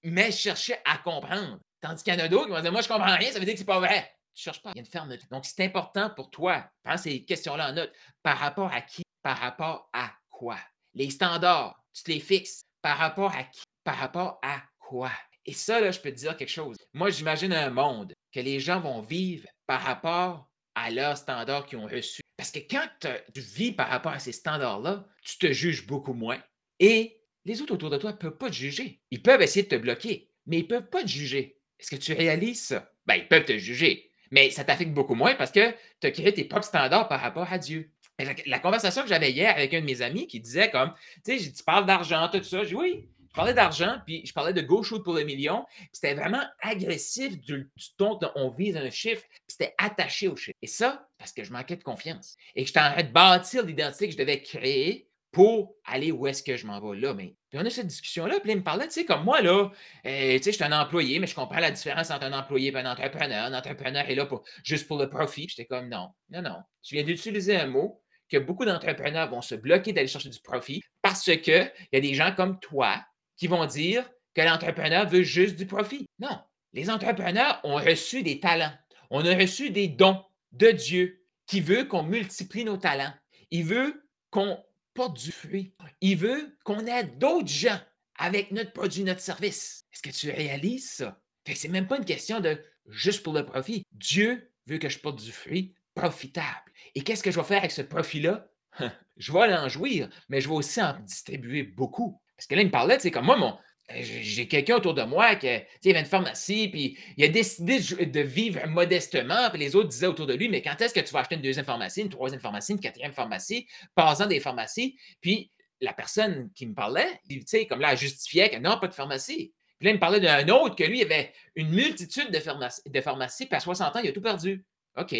mais 0.02 0.30
je 0.30 0.36
cherchais 0.36 0.80
à 0.84 0.98
comprendre. 0.98 1.58
Tandis 1.80 2.02
qu'il 2.02 2.14
y 2.14 2.16
en 2.16 2.24
a 2.24 2.28
d'autres 2.28 2.46
qui 2.46 2.52
vont 2.52 2.60
dire, 2.60 2.72
moi, 2.72 2.82
je 2.82 2.88
comprends 2.88 3.16
rien, 3.16 3.30
ça 3.30 3.38
veut 3.38 3.44
dire 3.44 3.54
que 3.54 3.58
c'est 3.58 3.64
pas 3.64 3.80
vrai. 3.80 4.10
Tu 4.34 4.42
cherches 4.42 4.62
pas, 4.62 4.72
il 4.74 4.82
y 4.82 4.96
a 4.96 5.04
une. 5.04 5.18
Donc, 5.30 5.44
c'est 5.44 5.64
important 5.64 6.10
pour 6.10 6.30
toi, 6.30 6.68
prends 6.82 6.96
ces 6.96 7.24
questions-là 7.24 7.70
en 7.70 7.72
note. 7.72 7.92
Par 8.22 8.38
rapport 8.38 8.72
à 8.72 8.80
qui? 8.80 9.02
Par 9.22 9.38
rapport 9.38 9.88
à 9.92 10.10
quoi? 10.28 10.58
Les 10.94 11.10
standards, 11.10 11.78
tu 11.92 12.02
te 12.02 12.10
les 12.10 12.20
fixes. 12.20 12.62
Par 12.82 12.98
rapport 12.98 13.34
à 13.34 13.44
qui? 13.44 13.62
Par 13.84 13.96
rapport 13.96 14.38
à 14.42 14.62
quoi? 14.78 15.10
Et 15.46 15.52
ça, 15.52 15.80
là, 15.80 15.90
je 15.90 16.00
peux 16.00 16.10
te 16.10 16.16
dire 16.16 16.36
quelque 16.36 16.48
chose. 16.48 16.76
Moi, 16.92 17.10
j'imagine 17.10 17.52
un 17.52 17.70
monde 17.70 18.12
que 18.32 18.40
les 18.40 18.60
gens 18.60 18.80
vont 18.80 19.02
vivre 19.02 19.46
par 19.66 19.82
rapport 19.82 20.48
à 20.74 20.90
leurs 20.90 21.16
standards 21.16 21.66
qu'ils 21.66 21.78
ont 21.78 21.86
reçus. 21.86 22.23
Parce 22.44 22.52
que 22.52 22.58
quand 22.58 22.86
tu 23.32 23.40
vis 23.40 23.72
par 23.72 23.88
rapport 23.88 24.12
à 24.12 24.18
ces 24.18 24.32
standards-là, 24.32 25.08
tu 25.22 25.38
te 25.38 25.50
juges 25.50 25.86
beaucoup 25.86 26.12
moins. 26.12 26.38
Et 26.78 27.22
les 27.46 27.62
autres 27.62 27.72
autour 27.72 27.88
de 27.88 27.96
toi 27.96 28.12
ne 28.12 28.18
peuvent 28.18 28.36
pas 28.36 28.50
te 28.50 28.54
juger. 28.54 29.00
Ils 29.10 29.22
peuvent 29.22 29.40
essayer 29.40 29.62
de 29.62 29.70
te 29.70 29.80
bloquer, 29.80 30.28
mais 30.44 30.58
ils 30.58 30.64
ne 30.64 30.68
peuvent 30.68 30.90
pas 30.90 31.00
te 31.00 31.08
juger. 31.08 31.56
Est-ce 31.80 31.90
que 31.92 31.96
tu 31.96 32.12
réalises 32.12 32.62
ça? 32.62 32.92
Ben, 33.06 33.14
ils 33.14 33.28
peuvent 33.28 33.46
te 33.46 33.56
juger, 33.56 34.10
mais 34.30 34.50
ça 34.50 34.62
t'affecte 34.62 34.92
beaucoup 34.92 35.14
moins 35.14 35.34
parce 35.36 35.52
que 35.52 35.70
tu 36.02 36.06
as 36.06 36.10
créé 36.10 36.34
tes 36.34 36.44
propres 36.44 36.66
standards 36.66 37.08
par 37.08 37.22
rapport 37.22 37.50
à 37.50 37.56
Dieu. 37.56 37.90
La, 38.18 38.58
conversation 38.58 39.00
que 39.00 39.08
j'avais 39.08 39.32
hier 39.32 39.56
avec 39.56 39.72
un 39.72 39.80
de 39.80 39.86
mes 39.86 40.02
amis 40.02 40.26
qui 40.26 40.38
disait 40.38 40.70
comme, 40.70 40.92
tu 41.24 41.38
sais, 41.38 41.50
tu 41.50 41.62
parles 41.62 41.86
d'argent, 41.86 42.28
tout 42.28 42.42
ça. 42.42 42.62
Je 42.62 42.68
dis 42.68 42.74
oui, 42.74 43.08
je 43.34 43.40
parlais 43.40 43.54
d'argent, 43.54 43.96
puis 44.06 44.24
je 44.24 44.32
parlais 44.32 44.52
de 44.52 44.60
go 44.60 44.84
shoot 44.84 45.02
pour 45.02 45.14
le 45.14 45.24
million. 45.24 45.66
C'était 45.92 46.14
vraiment 46.14 46.44
agressif 46.60 47.36
du, 47.40 47.68
ton 47.98 48.16
on 48.36 48.50
vise 48.50 48.76
un 48.76 48.90
chiffre, 48.90 49.24
puis 49.28 49.40
c'était 49.48 49.74
attaché 49.76 50.28
au 50.28 50.36
chiffre. 50.36 50.56
Et 50.62 50.68
ça, 50.68 51.08
parce 51.18 51.32
que 51.32 51.42
je 51.42 51.52
manquais 51.52 51.74
de 51.74 51.82
confiance. 51.82 52.36
Et 52.54 52.62
que 52.62 52.68
j'étais 52.68 52.78
en 52.78 52.92
train 52.92 53.02
de 53.02 53.10
bâtir 53.10 53.64
l'identité 53.64 54.06
que 54.06 54.12
je 54.12 54.18
devais 54.18 54.40
créer 54.40 55.08
pour 55.32 55.74
aller 55.84 56.12
où 56.12 56.28
est-ce 56.28 56.44
que 56.44 56.56
je 56.56 56.64
m'en 56.64 56.78
vais 56.78 56.96
là. 56.96 57.12
Mais 57.12 57.34
puis 57.50 57.58
on 57.60 57.66
a 57.66 57.70
cette 57.70 57.88
discussion-là, 57.88 58.38
puis 58.38 58.52
il 58.52 58.58
me 58.58 58.62
parlait, 58.62 58.86
tu 58.86 58.92
sais, 58.92 59.04
comme 59.04 59.24
moi, 59.24 59.40
là, 59.40 59.68
euh, 60.06 60.36
tu 60.36 60.42
sais, 60.44 60.52
je 60.52 60.56
suis 60.56 60.62
un 60.62 60.70
employé, 60.70 61.18
mais 61.18 61.26
je 61.26 61.34
comprends 61.34 61.58
la 61.58 61.72
différence 61.72 62.12
entre 62.12 62.26
un 62.26 62.38
employé 62.38 62.70
et 62.70 62.76
un 62.76 62.86
entrepreneur. 62.88 63.46
Un 63.46 63.54
entrepreneur 63.54 64.08
est 64.08 64.14
là 64.14 64.26
pour, 64.26 64.44
juste 64.62 64.86
pour 64.86 64.96
le 64.96 65.10
profit. 65.10 65.48
J'étais 65.48 65.66
comme, 65.66 65.88
non, 65.88 66.10
non, 66.30 66.40
non. 66.40 66.58
Tu 66.84 66.94
viens 66.94 67.02
d'utiliser 67.02 67.56
un 67.56 67.66
mot 67.66 68.00
que 68.28 68.36
beaucoup 68.38 68.64
d'entrepreneurs 68.64 69.28
vont 69.28 69.42
se 69.42 69.56
bloquer 69.56 69.92
d'aller 69.92 70.06
chercher 70.06 70.30
du 70.30 70.40
profit 70.40 70.84
parce 71.02 71.24
qu'il 71.24 71.72
y 71.92 71.96
a 71.96 72.00
des 72.00 72.14
gens 72.14 72.32
comme 72.32 72.60
toi 72.60 73.04
qui 73.36 73.46
vont 73.46 73.66
dire 73.66 74.08
que 74.34 74.42
l'entrepreneur 74.42 75.08
veut 75.08 75.22
juste 75.22 75.56
du 75.56 75.66
profit. 75.66 76.06
Non, 76.18 76.38
les 76.72 76.90
entrepreneurs 76.90 77.60
ont 77.64 77.76
reçu 77.76 78.22
des 78.22 78.40
talents. 78.40 78.72
On 79.10 79.24
a 79.24 79.34
reçu 79.34 79.70
des 79.70 79.88
dons 79.88 80.24
de 80.52 80.70
Dieu 80.70 81.24
qui 81.46 81.60
veut 81.60 81.84
qu'on 81.84 82.02
multiplie 82.02 82.64
nos 82.64 82.76
talents. 82.76 83.12
Il 83.50 83.64
veut 83.64 84.08
qu'on 84.30 84.58
porte 84.94 85.16
du 85.16 85.32
fruit. 85.32 85.74
Il 86.00 86.16
veut 86.16 86.56
qu'on 86.64 86.86
aide 86.86 87.18
d'autres 87.18 87.48
gens 87.48 87.78
avec 88.18 88.50
notre 88.50 88.72
produit, 88.72 89.04
notre 89.04 89.20
service. 89.20 89.84
Est-ce 89.92 90.02
que 90.02 90.10
tu 90.10 90.30
réalises 90.30 90.90
ça? 90.90 91.20
Ce 91.46 91.66
n'est 91.66 91.72
même 91.72 91.86
pas 91.86 91.98
une 91.98 92.04
question 92.04 92.40
de 92.40 92.58
juste 92.88 93.22
pour 93.22 93.34
le 93.34 93.44
profit. 93.44 93.82
Dieu 93.92 94.50
veut 94.66 94.78
que 94.78 94.88
je 94.88 94.98
porte 94.98 95.22
du 95.22 95.32
fruit 95.32 95.74
profitable. 95.94 96.72
Et 96.94 97.02
qu'est-ce 97.02 97.22
que 97.22 97.30
je 97.30 97.38
vais 97.38 97.46
faire 97.46 97.58
avec 97.58 97.70
ce 97.70 97.82
profit-là? 97.82 98.48
je 99.16 99.32
vais 99.32 99.54
en 99.54 99.68
jouir, 99.68 100.08
mais 100.28 100.40
je 100.40 100.48
vais 100.48 100.54
aussi 100.54 100.82
en 100.82 100.98
distribuer 101.00 101.62
beaucoup. 101.62 102.20
Parce 102.36 102.46
que 102.46 102.54
là, 102.54 102.62
il 102.62 102.66
me 102.66 102.70
parlait, 102.70 102.96
tu 102.96 103.02
sais, 103.02 103.10
comme 103.10 103.26
moi, 103.26 103.36
mon, 103.36 103.56
euh, 103.90 104.00
j'ai 104.00 104.48
quelqu'un 104.48 104.76
autour 104.76 104.94
de 104.94 105.02
moi 105.02 105.36
qui 105.36 105.46
il 105.46 105.90
avait 105.90 106.00
une 106.00 106.06
pharmacie, 106.06 106.68
puis 106.68 106.98
il 107.16 107.24
a 107.24 107.28
décidé 107.28 107.78
de 107.78 108.20
vivre 108.20 108.66
modestement, 108.66 109.50
puis 109.50 109.58
les 109.58 109.76
autres 109.76 109.88
disaient 109.88 110.06
autour 110.06 110.26
de 110.26 110.34
lui, 110.34 110.48
mais 110.48 110.62
quand 110.62 110.80
est-ce 110.80 110.94
que 110.94 111.00
tu 111.00 111.12
vas 111.12 111.20
acheter 111.20 111.34
une 111.34 111.42
deuxième 111.42 111.66
pharmacie, 111.66 112.00
une 112.00 112.08
troisième 112.08 112.40
pharmacie, 112.40 112.72
une 112.72 112.80
quatrième 112.80 113.12
pharmacie, 113.12 113.66
passant 113.94 114.26
des 114.26 114.40
pharmacies, 114.40 114.96
puis 115.20 115.50
la 115.80 115.92
personne 115.92 116.50
qui 116.54 116.66
me 116.66 116.74
parlait, 116.74 117.20
tu 117.28 117.42
sais, 117.46 117.66
comme 117.66 117.80
là, 117.80 117.92
elle 117.92 117.98
justifiait 117.98 118.48
que 118.48 118.56
non, 118.56 118.78
pas 118.78 118.88
de 118.88 118.94
pharmacie. 118.94 119.52
Puis 119.78 119.86
là, 119.86 119.90
il 119.90 119.94
me 119.94 120.00
parlait 120.00 120.20
d'un 120.20 120.48
autre 120.48 120.76
que 120.76 120.84
lui, 120.84 121.00
il 121.00 121.04
avait 121.04 121.32
une 121.56 121.68
multitude 121.68 122.30
de, 122.30 122.90
de 122.90 123.00
pharmacies, 123.02 123.46
puis 123.46 123.56
à 123.56 123.60
60 123.60 123.96
ans, 123.96 124.00
il 124.02 124.08
a 124.08 124.12
tout 124.12 124.22
perdu. 124.22 124.64
OK. 124.96 125.14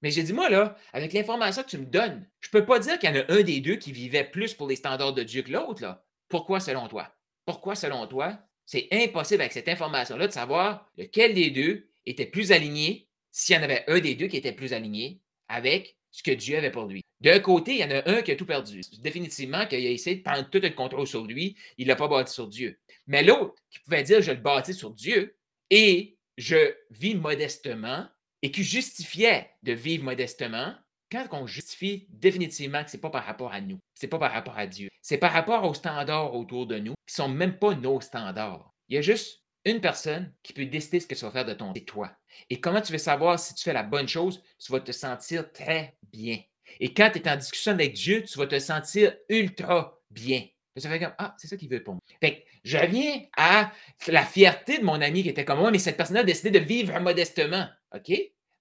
Mais 0.00 0.10
j'ai 0.10 0.22
dit, 0.22 0.32
moi, 0.32 0.48
là, 0.48 0.76
avec 0.92 1.12
l'information 1.12 1.62
que 1.62 1.68
tu 1.68 1.78
me 1.78 1.86
donnes, 1.86 2.26
je 2.40 2.48
ne 2.48 2.52
peux 2.52 2.64
pas 2.64 2.78
dire 2.78 2.98
qu'il 2.98 3.10
y 3.10 3.12
en 3.12 3.20
a 3.20 3.32
un 3.32 3.42
des 3.42 3.60
deux 3.60 3.76
qui 3.76 3.92
vivait 3.92 4.24
plus 4.24 4.54
pour 4.54 4.68
les 4.68 4.76
standards 4.76 5.12
de 5.12 5.22
Dieu 5.22 5.42
que 5.42 5.52
l'autre, 5.52 5.82
là. 5.82 6.04
Pourquoi 6.28 6.60
selon 6.60 6.88
toi? 6.88 7.14
Pourquoi 7.44 7.74
selon 7.74 8.06
toi? 8.06 8.38
C'est 8.66 8.88
impossible 8.92 9.40
avec 9.40 9.52
cette 9.52 9.68
information-là 9.68 10.26
de 10.26 10.32
savoir 10.32 10.90
lequel 10.96 11.34
des 11.34 11.50
deux 11.50 11.88
était 12.04 12.26
plus 12.26 12.52
aligné, 12.52 13.08
s'il 13.30 13.56
y 13.56 13.58
en 13.58 13.62
avait 13.62 13.84
un 13.88 13.98
des 14.00 14.14
deux 14.14 14.26
qui 14.26 14.36
était 14.36 14.52
plus 14.52 14.72
aligné 14.72 15.20
avec 15.48 15.96
ce 16.10 16.22
que 16.22 16.30
Dieu 16.30 16.58
avait 16.58 16.70
pour 16.70 16.86
lui? 16.86 17.02
D'un 17.20 17.40
côté, 17.40 17.72
il 17.72 17.78
y 17.78 17.84
en 17.84 17.90
a 17.90 18.08
un 18.08 18.22
qui 18.22 18.30
a 18.30 18.36
tout 18.36 18.46
perdu. 18.46 18.80
Définitivement 19.00 19.66
qu'il 19.66 19.84
a 19.84 19.90
essayé 19.90 20.16
de 20.16 20.22
prendre 20.22 20.48
tout 20.50 20.60
le 20.60 20.70
contrôle 20.70 21.06
sur 21.06 21.24
lui, 21.24 21.56
il 21.78 21.84
ne 21.84 21.88
l'a 21.88 21.96
pas 21.96 22.08
bâti 22.08 22.32
sur 22.32 22.46
Dieu. 22.46 22.78
Mais 23.06 23.22
l'autre 23.22 23.54
qui 23.70 23.80
pouvait 23.80 24.02
dire 24.02 24.20
je 24.20 24.30
le 24.30 24.38
bâtis 24.38 24.74
sur 24.74 24.92
Dieu 24.92 25.36
et 25.70 26.18
je 26.36 26.74
vis 26.90 27.14
modestement 27.14 28.06
et 28.42 28.50
qui 28.50 28.62
justifiait 28.62 29.50
de 29.62 29.72
vivre 29.72 30.04
modestement, 30.04 30.74
quand 31.10 31.26
on 31.32 31.46
justifie 31.46 32.06
définitivement 32.10 32.84
que 32.84 32.90
ce 32.90 32.96
n'est 32.96 33.00
pas 33.00 33.10
par 33.10 33.24
rapport 33.24 33.52
à 33.52 33.60
nous, 33.60 33.78
ce 33.94 34.06
n'est 34.06 34.10
pas 34.10 34.18
par 34.18 34.32
rapport 34.32 34.58
à 34.58 34.66
Dieu, 34.66 34.88
c'est 35.02 35.18
par 35.18 35.32
rapport 35.32 35.64
aux 35.64 35.74
standards 35.74 36.34
autour 36.34 36.66
de 36.66 36.78
nous 36.78 36.94
qui 37.06 37.20
ne 37.20 37.24
sont 37.24 37.28
même 37.28 37.58
pas 37.58 37.74
nos 37.74 38.00
standards. 38.00 38.72
Il 38.88 38.94
y 38.94 38.98
a 38.98 39.02
juste 39.02 39.42
une 39.64 39.80
personne 39.80 40.32
qui 40.42 40.52
peut 40.52 40.66
décider 40.66 41.00
ce 41.00 41.06
que 41.06 41.14
tu 41.14 41.24
vas 41.24 41.30
faire 41.30 41.44
de 41.44 41.54
ton 41.54 41.72
c'est 41.74 41.84
toi. 41.84 42.12
Et 42.50 42.60
comment 42.60 42.80
tu 42.80 42.92
veux 42.92 42.98
savoir 42.98 43.38
si 43.38 43.54
tu 43.54 43.64
fais 43.64 43.72
la 43.72 43.82
bonne 43.82 44.08
chose? 44.08 44.42
Tu 44.58 44.72
vas 44.72 44.80
te 44.80 44.92
sentir 44.92 45.52
très 45.52 45.96
bien. 46.12 46.38
Et 46.80 46.94
quand 46.94 47.10
tu 47.10 47.18
es 47.18 47.28
en 47.28 47.36
discussion 47.36 47.72
avec 47.72 47.94
Dieu, 47.94 48.22
tu 48.24 48.38
vas 48.38 48.46
te 48.46 48.58
sentir 48.58 49.14
ultra 49.28 50.00
bien. 50.10 50.44
Ça 50.76 50.88
fait 50.88 51.00
comme 51.00 51.14
Ah, 51.18 51.34
c'est 51.38 51.48
ça 51.48 51.56
qu'il 51.56 51.68
veut 51.68 51.82
pour 51.82 51.94
moi. 51.94 52.00
Fait 52.20 52.44
je 52.62 52.78
reviens 52.78 53.22
à 53.36 53.72
la 54.06 54.24
fierté 54.24 54.78
de 54.78 54.84
mon 54.84 55.00
ami 55.00 55.22
qui 55.22 55.28
était 55.28 55.44
comme 55.44 55.58
moi, 55.58 55.70
mais 55.70 55.78
cette 55.78 55.96
personne 55.96 56.18
a 56.18 56.24
décidé 56.24 56.50
de 56.50 56.64
vivre 56.64 56.98
modestement. 57.00 57.68
OK? 57.94 58.12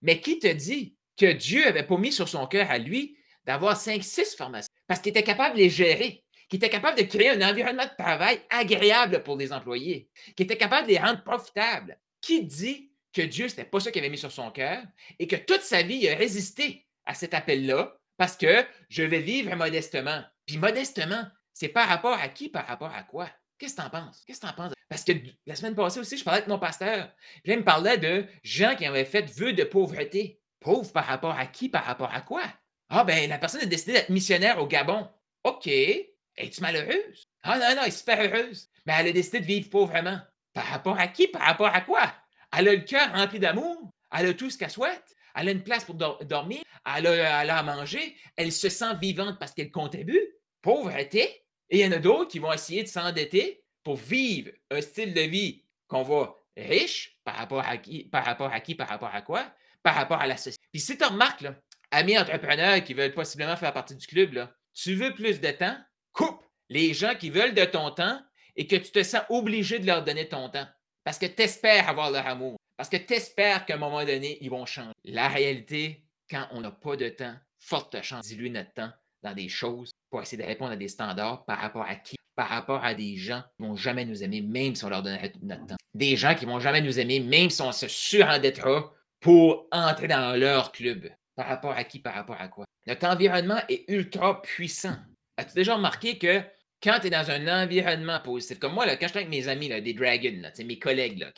Mais 0.01 0.19
qui 0.19 0.39
te 0.39 0.47
dit 0.47 0.96
que 1.17 1.31
Dieu 1.31 1.65
avait 1.67 1.83
pas 1.83 1.97
mis 1.97 2.11
sur 2.11 2.29
son 2.29 2.45
cœur 2.47 2.69
à 2.69 2.77
lui 2.77 3.17
d'avoir 3.45 3.75
cinq, 3.75 4.03
six 4.03 4.35
formations 4.35 4.71
parce 4.87 5.01
qu'il 5.01 5.09
était 5.09 5.23
capable 5.23 5.55
de 5.55 5.61
les 5.61 5.69
gérer, 5.69 6.23
qu'il 6.49 6.57
était 6.57 6.69
capable 6.69 6.97
de 6.97 7.03
créer 7.03 7.29
un 7.29 7.49
environnement 7.49 7.85
de 7.85 8.03
travail 8.03 8.39
agréable 8.49 9.23
pour 9.23 9.37
les 9.37 9.51
employés, 9.51 10.09
qu'il 10.35 10.45
était 10.45 10.57
capable 10.57 10.87
de 10.87 10.93
les 10.93 10.99
rendre 10.99 11.23
profitables. 11.23 11.99
Qui 12.21 12.43
dit 12.43 12.91
que 13.13 13.21
Dieu, 13.21 13.47
ce 13.47 13.55
n'était 13.55 13.69
pas 13.69 13.79
ça 13.79 13.91
qu'il 13.91 14.01
avait 14.01 14.09
mis 14.09 14.17
sur 14.17 14.31
son 14.31 14.51
cœur 14.51 14.81
et 15.19 15.27
que 15.27 15.35
toute 15.35 15.61
sa 15.61 15.81
vie, 15.81 15.99
il 16.01 16.09
a 16.09 16.15
résisté 16.15 16.87
à 17.05 17.13
cet 17.13 17.33
appel-là 17.33 17.97
parce 18.17 18.35
que 18.35 18.65
je 18.89 19.03
vais 19.03 19.19
vivre 19.19 19.55
modestement. 19.55 20.21
Puis 20.45 20.57
modestement, 20.57 21.23
c'est 21.53 21.69
par 21.69 21.87
rapport 21.87 22.13
à 22.13 22.27
qui, 22.29 22.49
par 22.49 22.65
rapport 22.67 22.93
à 22.93 23.03
quoi? 23.03 23.29
Qu'est-ce 23.57 23.75
que 23.75 23.81
tu 23.81 23.87
en 23.87 23.89
penses? 23.89 24.23
Qu'est-ce 24.25 24.39
que 24.39 24.45
tu 24.45 24.51
en 24.51 24.55
penses? 24.55 24.73
Parce 24.89 25.03
que 25.03 25.13
la 25.45 25.55
semaine 25.55 25.75
passée 25.75 25.99
aussi, 25.99 26.17
je 26.17 26.23
parlais 26.23 26.39
avec 26.39 26.49
mon 26.49 26.59
pasteur. 26.59 26.97
Là, 26.97 27.53
il 27.53 27.57
me 27.57 27.63
parlait 27.63 27.97
de 27.97 28.25
gens 28.43 28.75
qui 28.75 28.85
avaient 28.85 29.05
fait 29.05 29.29
vœu 29.31 29.53
de 29.53 29.63
pauvreté. 29.63 30.39
Pauvre 30.59 30.91
par 30.91 31.05
rapport 31.05 31.37
à 31.37 31.45
qui? 31.45 31.69
Par 31.69 31.85
rapport 31.85 32.13
à 32.13 32.21
quoi? 32.21 32.43
Ah, 32.89 33.03
ben, 33.03 33.29
la 33.29 33.37
personne 33.37 33.61
a 33.61 33.65
décidé 33.65 33.93
d'être 33.93 34.09
missionnaire 34.09 34.61
au 34.61 34.67
Gabon. 34.67 35.07
OK. 35.43 35.67
Es-tu 35.67 36.61
malheureuse? 36.61 37.27
Ah, 37.43 37.57
non, 37.57 37.75
non, 37.75 37.81
elle 37.83 37.87
est 37.87 37.91
super 37.91 38.19
heureuse. 38.21 38.69
Mais 38.85 38.93
elle 38.99 39.07
a 39.07 39.11
décidé 39.11 39.39
de 39.39 39.45
vivre 39.45 39.69
pauvrement. 39.69 40.19
Par 40.53 40.65
rapport 40.65 40.99
à 40.99 41.07
qui? 41.07 41.27
Par 41.27 41.41
rapport 41.41 41.73
à 41.73 41.81
quoi? 41.81 42.13
Elle 42.55 42.69
a 42.69 42.73
le 42.73 42.81
cœur 42.81 43.11
rempli 43.13 43.39
d'amour. 43.39 43.91
Elle 44.11 44.27
a 44.27 44.33
tout 44.33 44.49
ce 44.49 44.57
qu'elle 44.57 44.71
souhaite. 44.71 45.15
Elle 45.35 45.49
a 45.49 45.51
une 45.51 45.63
place 45.63 45.83
pour 45.83 45.95
dormir. 45.95 46.61
Elle 46.95 47.07
a, 47.07 47.57
à 47.57 47.63
manger. 47.63 48.15
Elle 48.35 48.51
se 48.51 48.69
sent 48.69 48.95
vivante 49.01 49.37
parce 49.39 49.53
qu'elle 49.53 49.71
contribue. 49.71 50.21
Pauvreté. 50.61 51.43
Et 51.69 51.79
il 51.79 51.85
y 51.85 51.85
en 51.85 51.91
a 51.91 51.99
d'autres 51.99 52.31
qui 52.31 52.39
vont 52.39 52.53
essayer 52.53 52.83
de 52.83 52.87
s'endetter 52.87 53.63
pour 53.83 53.97
vivre 53.97 54.51
un 54.71 54.81
style 54.81 55.13
de 55.13 55.21
vie 55.21 55.65
qu'on 55.87 56.03
voit 56.03 56.41
riche 56.55 57.19
par 57.23 57.35
rapport 57.35 57.65
à 57.65 57.77
qui, 57.77 58.05
par 58.05 58.25
rapport 58.25 58.51
à 58.51 58.59
qui, 58.61 58.75
par 58.75 58.87
rapport 58.87 59.13
à 59.13 59.21
quoi? 59.21 59.45
Par 59.87 59.95
rapport 59.95 60.19
à 60.19 60.27
la 60.27 60.35
société. 60.35 60.67
Puis 60.73 60.81
si 60.81 60.97
tu 60.97 61.05
remarques, 61.05 61.39
là, 61.39 61.55
amis 61.91 62.17
entrepreneurs 62.19 62.83
qui 62.83 62.93
veulent 62.93 63.13
possiblement 63.13 63.55
faire 63.55 63.71
partie 63.71 63.95
du 63.95 64.05
club, 64.05 64.45
tu 64.73 64.95
veux 64.95 65.13
plus 65.13 65.39
de 65.39 65.49
temps, 65.51 65.77
coupe 66.11 66.43
les 66.67 66.93
gens 66.93 67.15
qui 67.15 67.29
veulent 67.29 67.53
de 67.53 67.63
ton 67.63 67.91
temps 67.91 68.19
et 68.57 68.67
que 68.67 68.75
tu 68.75 68.91
te 68.91 69.01
sens 69.01 69.21
obligé 69.29 69.79
de 69.79 69.85
leur 69.85 70.03
donner 70.03 70.27
ton 70.27 70.49
temps. 70.49 70.67
Parce 71.05 71.17
que 71.17 71.25
tu 71.25 71.41
espères 71.41 71.87
avoir 71.87 72.11
leur 72.11 72.27
amour. 72.27 72.57
Parce 72.75 72.89
que 72.89 72.97
tu 72.97 73.13
espères 73.13 73.65
qu'à 73.65 73.75
un 73.75 73.77
moment 73.77 74.03
donné, 74.03 74.37
ils 74.41 74.49
vont 74.49 74.65
changer. 74.65 74.91
La 75.05 75.29
réalité, 75.29 76.03
quand 76.29 76.45
on 76.51 76.59
n'a 76.59 76.71
pas 76.71 76.97
de 76.97 77.07
temps, 77.07 77.35
forte 77.57 78.01
chance 78.01 78.27
diluer 78.27 78.49
notre 78.49 78.73
temps 78.73 78.91
dans 79.23 79.33
des 79.33 79.47
choses 79.47 79.91
pour 80.09 80.21
essayer 80.21 80.43
de 80.43 80.47
répondre 80.49 80.71
à 80.71 80.75
des 80.75 80.89
standards 80.89 81.45
par 81.45 81.59
rapport 81.59 81.83
à 81.83 81.95
qui? 81.95 82.17
Par 82.35 82.49
rapport 82.49 82.83
à 82.83 82.93
des 82.93 83.15
gens 83.15 83.41
qui 83.55 83.63
ne 83.63 83.69
vont 83.69 83.77
jamais 83.77 84.03
nous 84.03 84.21
aimer, 84.21 84.41
même 84.41 84.75
si 84.75 84.83
on 84.83 84.89
leur 84.89 85.01
donne 85.01 85.17
notre 85.43 85.65
temps. 85.65 85.77
Des 85.93 86.17
gens 86.17 86.35
qui 86.35 86.45
ne 86.45 86.51
vont 86.51 86.59
jamais 86.59 86.81
nous 86.81 86.99
aimer, 86.99 87.21
même 87.21 87.49
si 87.49 87.61
on 87.61 87.71
se 87.71 87.87
surendettera 87.87 88.93
pour 89.19 89.67
entrer 89.71 90.07
dans 90.07 90.39
leur 90.39 90.71
club. 90.71 91.09
Par 91.35 91.47
rapport 91.47 91.71
à 91.71 91.83
qui? 91.83 91.99
Par 91.99 92.13
rapport 92.13 92.39
à 92.39 92.47
quoi? 92.47 92.65
Notre 92.87 93.07
environnement 93.07 93.59
est 93.69 93.85
ultra 93.89 94.41
puissant. 94.41 94.95
As-tu 95.37 95.53
déjà 95.53 95.75
remarqué 95.75 96.17
que 96.17 96.41
quand 96.81 96.99
tu 96.99 97.07
es 97.07 97.09
dans 97.09 97.29
un 97.29 97.63
environnement 97.63 98.19
positif, 98.19 98.59
comme 98.59 98.73
moi, 98.73 98.85
là, 98.85 98.95
quand 98.95 99.07
je 99.07 99.11
suis 99.11 99.17
avec 99.19 99.29
mes 99.29 99.47
amis, 99.47 99.67
là, 99.67 99.81
des 99.81 99.93
Dragons, 99.93 100.41
mes 100.63 100.79
collègues, 100.79 101.19
là, 101.19 101.31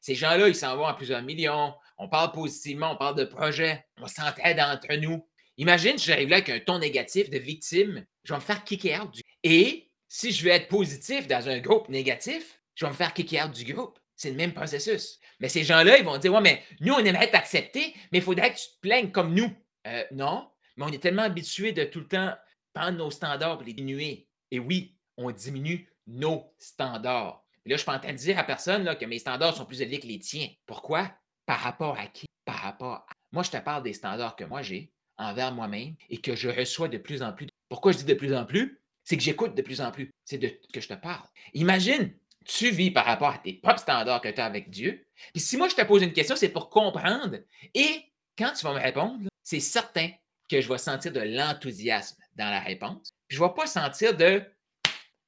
ces 0.00 0.14
gens-là, 0.14 0.48
ils 0.48 0.54
s'en 0.54 0.76
vont 0.76 0.86
à 0.86 0.94
plusieurs 0.94 1.22
millions, 1.22 1.74
on 1.98 2.08
parle 2.08 2.32
positivement, 2.32 2.92
on 2.92 2.96
parle 2.96 3.16
de 3.16 3.24
projets, 3.24 3.84
on 4.00 4.06
s'entraide 4.06 4.60
entre 4.60 4.94
nous. 4.96 5.26
Imagine 5.56 5.98
si 5.98 6.06
j'arrive 6.06 6.28
là 6.28 6.36
avec 6.36 6.48
un 6.48 6.60
ton 6.60 6.78
négatif 6.78 7.30
de 7.30 7.38
victime, 7.38 8.04
je 8.24 8.32
vais 8.32 8.38
me 8.38 8.44
faire 8.44 8.64
kicker 8.64 9.00
out 9.00 9.12
du 9.12 9.22
Et 9.42 9.90
si 10.08 10.32
je 10.32 10.44
veux 10.44 10.50
être 10.50 10.68
positif 10.68 11.26
dans 11.28 11.48
un 11.48 11.58
groupe 11.58 11.88
négatif, 11.88 12.60
je 12.74 12.84
vais 12.84 12.90
me 12.90 12.96
faire 12.96 13.14
kicker 13.14 13.44
out 13.44 13.52
du 13.52 13.72
groupe. 13.72 13.98
C'est 14.16 14.30
le 14.30 14.36
même 14.36 14.54
processus. 14.54 15.18
Mais 15.40 15.48
ces 15.48 15.64
gens-là, 15.64 15.98
ils 15.98 16.04
vont 16.04 16.18
dire 16.18 16.32
Ouais, 16.32 16.40
mais 16.40 16.62
nous, 16.80 16.94
on 16.94 17.04
aimerait 17.04 17.30
t'accepter, 17.30 17.94
mais 18.12 18.18
il 18.18 18.22
faudrait 18.22 18.52
que 18.52 18.58
tu 18.58 18.66
te 18.66 18.80
plaignes 18.80 19.10
comme 19.10 19.34
nous. 19.34 19.50
Euh, 19.86 20.04
non, 20.12 20.48
mais 20.76 20.84
on 20.84 20.92
est 20.92 21.02
tellement 21.02 21.22
habitués 21.22 21.72
de 21.72 21.84
tout 21.84 22.00
le 22.00 22.08
temps 22.08 22.34
prendre 22.72 22.98
nos 22.98 23.10
standards 23.10 23.62
et 23.62 23.66
les 23.66 23.72
diminuer. 23.72 24.28
Et 24.50 24.58
oui, 24.58 24.96
on 25.16 25.30
diminue 25.30 25.88
nos 26.06 26.52
standards. 26.58 27.44
là, 27.44 27.60
je 27.66 27.72
ne 27.72 27.76
suis 27.76 27.86
pas 27.86 27.96
en 27.96 28.00
train 28.00 28.12
de 28.12 28.18
dire 28.18 28.38
à 28.38 28.44
personne 28.44 28.96
que 28.96 29.06
mes 29.06 29.18
standards 29.18 29.56
sont 29.56 29.64
plus 29.64 29.80
élevés 29.80 30.00
que 30.00 30.06
les 30.06 30.18
tiens. 30.18 30.48
Pourquoi? 30.66 31.10
Par 31.46 31.60
rapport 31.60 31.98
à 31.98 32.06
qui? 32.06 32.26
Par 32.44 32.56
rapport 32.56 32.94
à. 32.94 33.06
Moi, 33.32 33.42
je 33.42 33.50
te 33.50 33.56
parle 33.56 33.82
des 33.82 33.92
standards 33.92 34.36
que 34.36 34.44
moi 34.44 34.62
j'ai 34.62 34.92
envers 35.16 35.52
moi-même 35.52 35.94
et 36.10 36.18
que 36.18 36.34
je 36.34 36.48
reçois 36.48 36.88
de 36.88 36.98
plus 36.98 37.22
en 37.22 37.32
plus. 37.32 37.48
Pourquoi 37.68 37.92
je 37.92 37.98
dis 37.98 38.04
de 38.04 38.14
plus 38.14 38.34
en 38.34 38.44
plus? 38.44 38.80
C'est 39.04 39.16
que 39.16 39.22
j'écoute 39.22 39.54
de 39.54 39.62
plus 39.62 39.80
en 39.80 39.90
plus. 39.90 40.10
C'est 40.24 40.38
de 40.38 40.48
que 40.72 40.80
je 40.80 40.88
te 40.88 40.94
parle. 40.94 41.26
Imagine, 41.52 42.14
tu 42.44 42.70
vis 42.70 42.90
par 42.90 43.04
rapport 43.04 43.30
à 43.30 43.38
tes 43.38 43.54
propres 43.54 43.80
standards 43.80 44.20
que 44.20 44.28
tu 44.28 44.40
as 44.40 44.44
avec 44.44 44.70
Dieu. 44.70 45.06
Puis 45.32 45.40
si 45.40 45.56
moi, 45.56 45.68
je 45.68 45.74
te 45.74 45.82
pose 45.82 46.02
une 46.02 46.12
question, 46.12 46.36
c'est 46.36 46.48
pour 46.48 46.70
comprendre. 46.70 47.38
Et 47.74 48.04
quand 48.36 48.52
tu 48.52 48.64
vas 48.64 48.74
me 48.74 48.80
répondre, 48.80 49.28
c'est 49.42 49.60
certain 49.60 50.10
que 50.48 50.60
je 50.60 50.68
vais 50.68 50.78
sentir 50.78 51.12
de 51.12 51.20
l'enthousiasme 51.20 52.22
dans 52.36 52.50
la 52.50 52.60
réponse. 52.60 53.10
Puis 53.28 53.36
je 53.36 53.42
ne 53.42 53.48
vais 53.48 53.54
pas 53.54 53.66
sentir 53.66 54.16
de 54.16 54.42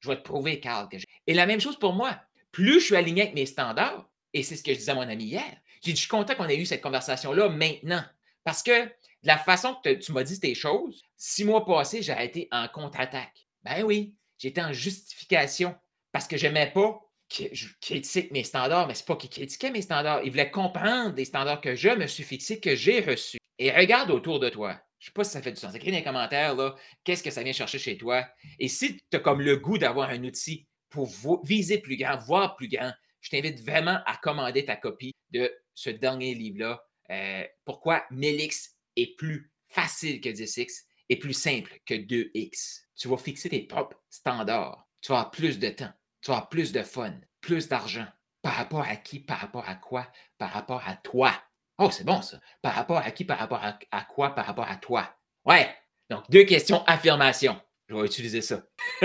je 0.01 0.09
vais 0.09 0.17
te 0.17 0.23
prouver, 0.23 0.61
Carl, 0.61 0.89
que. 0.89 0.97
Et 1.27 1.35
la 1.35 1.47
même 1.47 1.61
chose 1.61 1.79
pour 1.79 1.93
moi. 1.93 2.21
Plus 2.53 2.81
je 2.81 2.87
suis 2.87 2.97
aligné 2.97 3.23
avec 3.23 3.35
mes 3.35 3.47
standards, 3.47 4.09
et 4.33 4.43
c'est 4.43 4.57
ce 4.57 4.63
que 4.63 4.73
je 4.73 4.79
disais 4.79 4.93
à 4.93 4.95
mon 4.95 5.03
ami 5.03 5.25
hier, 5.25 5.57
j'ai 5.83 5.93
je 5.93 5.97
suis 5.97 6.09
content 6.09 6.35
qu'on 6.35 6.49
ait 6.49 6.57
eu 6.57 6.67
cette 6.67 6.83
conversation-là 6.83 7.49
maintenant. 7.49 8.03
Parce 8.45 8.63
que 8.63 8.85
de 8.85 8.91
la 9.25 9.39
façon 9.39 9.75
que 9.83 9.91
tu 9.95 10.13
m'as 10.13 10.23
dit 10.23 10.39
tes 10.39 10.55
choses, 10.55 11.03
six 11.17 11.45
mois 11.45 11.65
passés, 11.65 12.03
j'ai 12.03 12.15
été 12.25 12.49
en 12.53 12.69
contre-attaque. 12.69 13.47
Ben 13.63 13.83
oui, 13.83 14.15
j'étais 14.39 14.63
en 14.63 14.73
justification 14.73 15.75
parce 16.13 16.27
que 16.27 16.37
je 16.37 16.47
n'aimais 16.47 16.71
pas 16.73 17.01
je 17.31 17.67
critique 17.81 18.31
mes 18.31 18.45
standards, 18.45 18.87
mais 18.87 18.95
ce 18.95 19.03
n'est 19.03 19.07
pas 19.07 19.17
qu'il 19.17 19.31
critiquait 19.31 19.71
mes 19.71 19.83
standards. 19.83 20.23
Il 20.25 20.31
voulait 20.31 20.51
comprendre 20.51 21.15
des 21.15 21.25
standards 21.25 21.61
que 21.61 21.75
je 21.75 21.89
me 21.91 22.07
suis 22.07 22.25
fixé, 22.25 22.61
que 22.61 22.75
j'ai 22.75 23.01
reçus. 23.01 23.39
Et 23.59 23.71
regarde 23.71 24.11
autour 24.11 24.39
de 24.39 24.49
toi. 24.49 24.81
Je 24.99 25.05
ne 25.05 25.07
sais 25.07 25.13
pas 25.13 25.25
si 25.25 25.31
ça 25.33 25.43
fait 25.43 25.53
du 25.53 25.61
sens. 25.61 25.75
Écris 25.75 25.91
dans 25.91 25.99
les 25.99 26.05
commentaires, 26.05 26.57
qu'est-ce 27.05 27.23
que 27.23 27.31
ça 27.31 27.43
vient 27.43 27.53
chercher 27.53 27.79
chez 27.79 27.97
toi. 27.97 28.27
Et 28.59 28.69
si 28.69 28.97
tu 29.11 29.17
as 29.17 29.21
comme 29.21 29.41
le 29.41 29.57
goût 29.57 29.79
d'avoir 29.79 30.11
un 30.11 30.23
outil 30.25 30.67
pour 30.89 31.09
viser 31.45 31.79
plus 31.79 31.97
grand, 31.97 32.17
voir 32.19 32.57
plus 32.57 32.69
grand, 32.69 32.93
je 33.21 33.31
t'invite 33.31 33.61
vraiment 33.61 33.99
à 34.07 34.17
commander 34.17 34.65
ta 34.65 34.77
copie 34.77 35.13
de 35.31 35.53
ce 35.75 35.91
dernier 35.91 36.35
livre-là. 36.35 36.83
Euh, 37.11 37.45
pourquoi 37.65 38.05
Melix 38.11 38.77
est 38.97 39.17
plus 39.17 39.53
facile 39.69 40.21
que 40.21 40.29
10X 40.29 40.85
et 41.09 41.19
plus 41.19 41.35
simple 41.35 41.79
que 41.87 41.95
2X. 41.95 42.83
Tu 42.97 43.09
vas 43.09 43.17
fixer 43.17 43.49
tes 43.49 43.61
propres 43.61 44.01
standards. 44.11 44.87
Tu 45.01 45.13
vas 45.13 45.21
avoir 45.21 45.31
plus 45.31 45.59
de 45.59 45.69
temps. 45.69 45.93
Tu 46.23 46.31
vas 46.31 46.43
plus 46.43 46.73
de 46.73 46.83
fun, 46.83 47.15
plus 47.41 47.69
d'argent. 47.69 48.07
Par 48.43 48.55
rapport 48.55 48.83
à 48.83 48.97
qui? 48.97 49.21
Par 49.21 49.39
rapport 49.39 49.69
à 49.69 49.75
quoi? 49.75 50.11
Par 50.39 50.51
rapport 50.53 50.83
à 50.87 50.95
toi. 50.95 51.33
Oh, 51.79 51.91
c'est 51.91 52.05
bon 52.05 52.23
ça. 52.23 52.41
Par 52.63 52.75
rapport 52.75 52.99
à 52.99 53.11
qui? 53.11 53.25
Par 53.25 53.39
rapport 53.39 53.63
à, 53.63 54.03
quoi? 54.05 54.35
Par 54.35 54.47
rapport 54.47 54.69
à 54.69 54.77
toi. 54.77 55.17
Ouais. 55.45 55.69
Donc, 56.09 56.31
deux 56.31 56.45
questions, 56.45 56.85
affirmation. 56.87 57.61
Je 57.89 57.95
vais 57.95 58.07
utiliser 58.07 58.41
ça. 58.41 58.63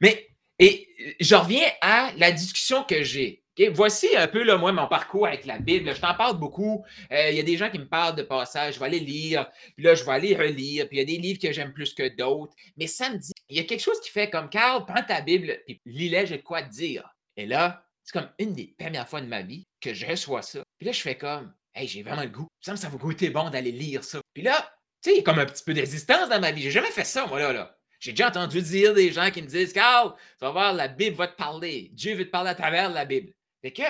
Mais, 0.00 0.28
et 0.58 0.88
je 1.20 1.34
reviens 1.34 1.68
à 1.80 2.10
la 2.16 2.32
discussion 2.32 2.84
que 2.84 3.02
j'ai. 3.02 3.44
Voici 3.72 4.14
un 4.16 4.28
peu 4.28 4.42
là, 4.42 4.58
moi, 4.58 4.72
mon 4.72 4.86
parcours 4.86 5.26
avec 5.26 5.46
la 5.46 5.58
Bible. 5.58 5.94
Je 5.94 6.00
t'en 6.00 6.14
parle 6.14 6.38
beaucoup. 6.38 6.84
Euh, 7.10 7.30
il 7.30 7.36
y 7.36 7.40
a 7.40 7.42
des 7.42 7.56
gens 7.56 7.70
qui 7.70 7.78
me 7.78 7.88
parlent 7.88 8.16
de 8.16 8.22
passages. 8.22 8.74
Je 8.74 8.80
vais 8.80 8.86
aller 8.86 9.00
lire. 9.00 9.50
Puis 9.76 9.84
là, 9.84 9.94
je 9.94 10.04
vais 10.04 10.12
aller 10.12 10.36
relire. 10.36 10.88
Puis 10.88 10.98
il 10.98 11.00
y 11.00 11.02
a 11.02 11.06
des 11.06 11.16
livres 11.16 11.38
que 11.40 11.52
j'aime 11.52 11.72
plus 11.72 11.94
que 11.94 12.14
d'autres. 12.16 12.54
Mais 12.76 12.86
samedi, 12.86 13.32
il 13.48 13.56
y 13.56 13.60
a 13.60 13.64
quelque 13.64 13.80
chose 13.82 14.00
qui 14.00 14.10
fait 14.10 14.30
comme 14.30 14.48
Carl, 14.48 14.84
prends 14.86 15.02
ta 15.02 15.20
Bible 15.20 15.58
et 15.68 15.80
lis-la, 15.84 16.24
j'ai 16.24 16.42
quoi 16.42 16.62
te 16.62 16.70
dire. 16.70 17.08
Et 17.36 17.46
là, 17.46 17.84
c'est 18.02 18.12
comme 18.12 18.30
une 18.38 18.54
des 18.54 18.74
premières 18.78 19.08
fois 19.08 19.20
de 19.20 19.26
ma 19.26 19.42
vie 19.42 19.66
que 19.80 19.94
je 19.94 20.06
reçois 20.06 20.42
ça. 20.42 20.62
Puis 20.78 20.86
là, 20.86 20.92
je 20.92 21.00
fais 21.00 21.16
comme, 21.16 21.54
hey, 21.74 21.86
j'ai 21.86 22.02
vraiment 22.02 22.22
le 22.22 22.28
goût. 22.28 22.48
Ça 22.60 22.72
me 22.72 22.76
ça 22.76 22.88
va 22.88 22.96
goûter 22.96 23.30
bon 23.30 23.50
d'aller 23.50 23.72
lire 23.72 24.04
ça. 24.04 24.20
Puis 24.34 24.42
là, 24.42 24.72
tu 25.02 25.10
sais, 25.10 25.16
il 25.16 25.18
y 25.18 25.20
a 25.20 25.22
comme 25.24 25.38
un 25.38 25.46
petit 25.46 25.62
peu 25.64 25.74
de 25.74 25.80
résistance 25.80 26.28
dans 26.28 26.40
ma 26.40 26.50
vie. 26.50 26.62
J'ai 26.62 26.70
jamais 26.70 26.90
fait 26.90 27.04
ça, 27.04 27.26
moi, 27.26 27.38
là. 27.38 27.52
là. 27.52 27.76
J'ai 28.00 28.12
déjà 28.12 28.28
entendu 28.28 28.60
dire 28.60 28.94
des 28.94 29.12
gens 29.12 29.30
qui 29.30 29.42
me 29.42 29.46
disent, 29.46 29.72
Carl, 29.72 30.14
tu 30.16 30.44
vas 30.44 30.50
voir, 30.50 30.72
la 30.72 30.88
Bible 30.88 31.16
va 31.16 31.28
te 31.28 31.36
parler. 31.36 31.90
Dieu 31.92 32.14
veut 32.14 32.26
te 32.26 32.30
parler 32.30 32.50
à 32.50 32.54
travers 32.54 32.90
la 32.90 33.04
Bible. 33.04 33.32
Fait 33.62 33.72
que, 33.72 33.82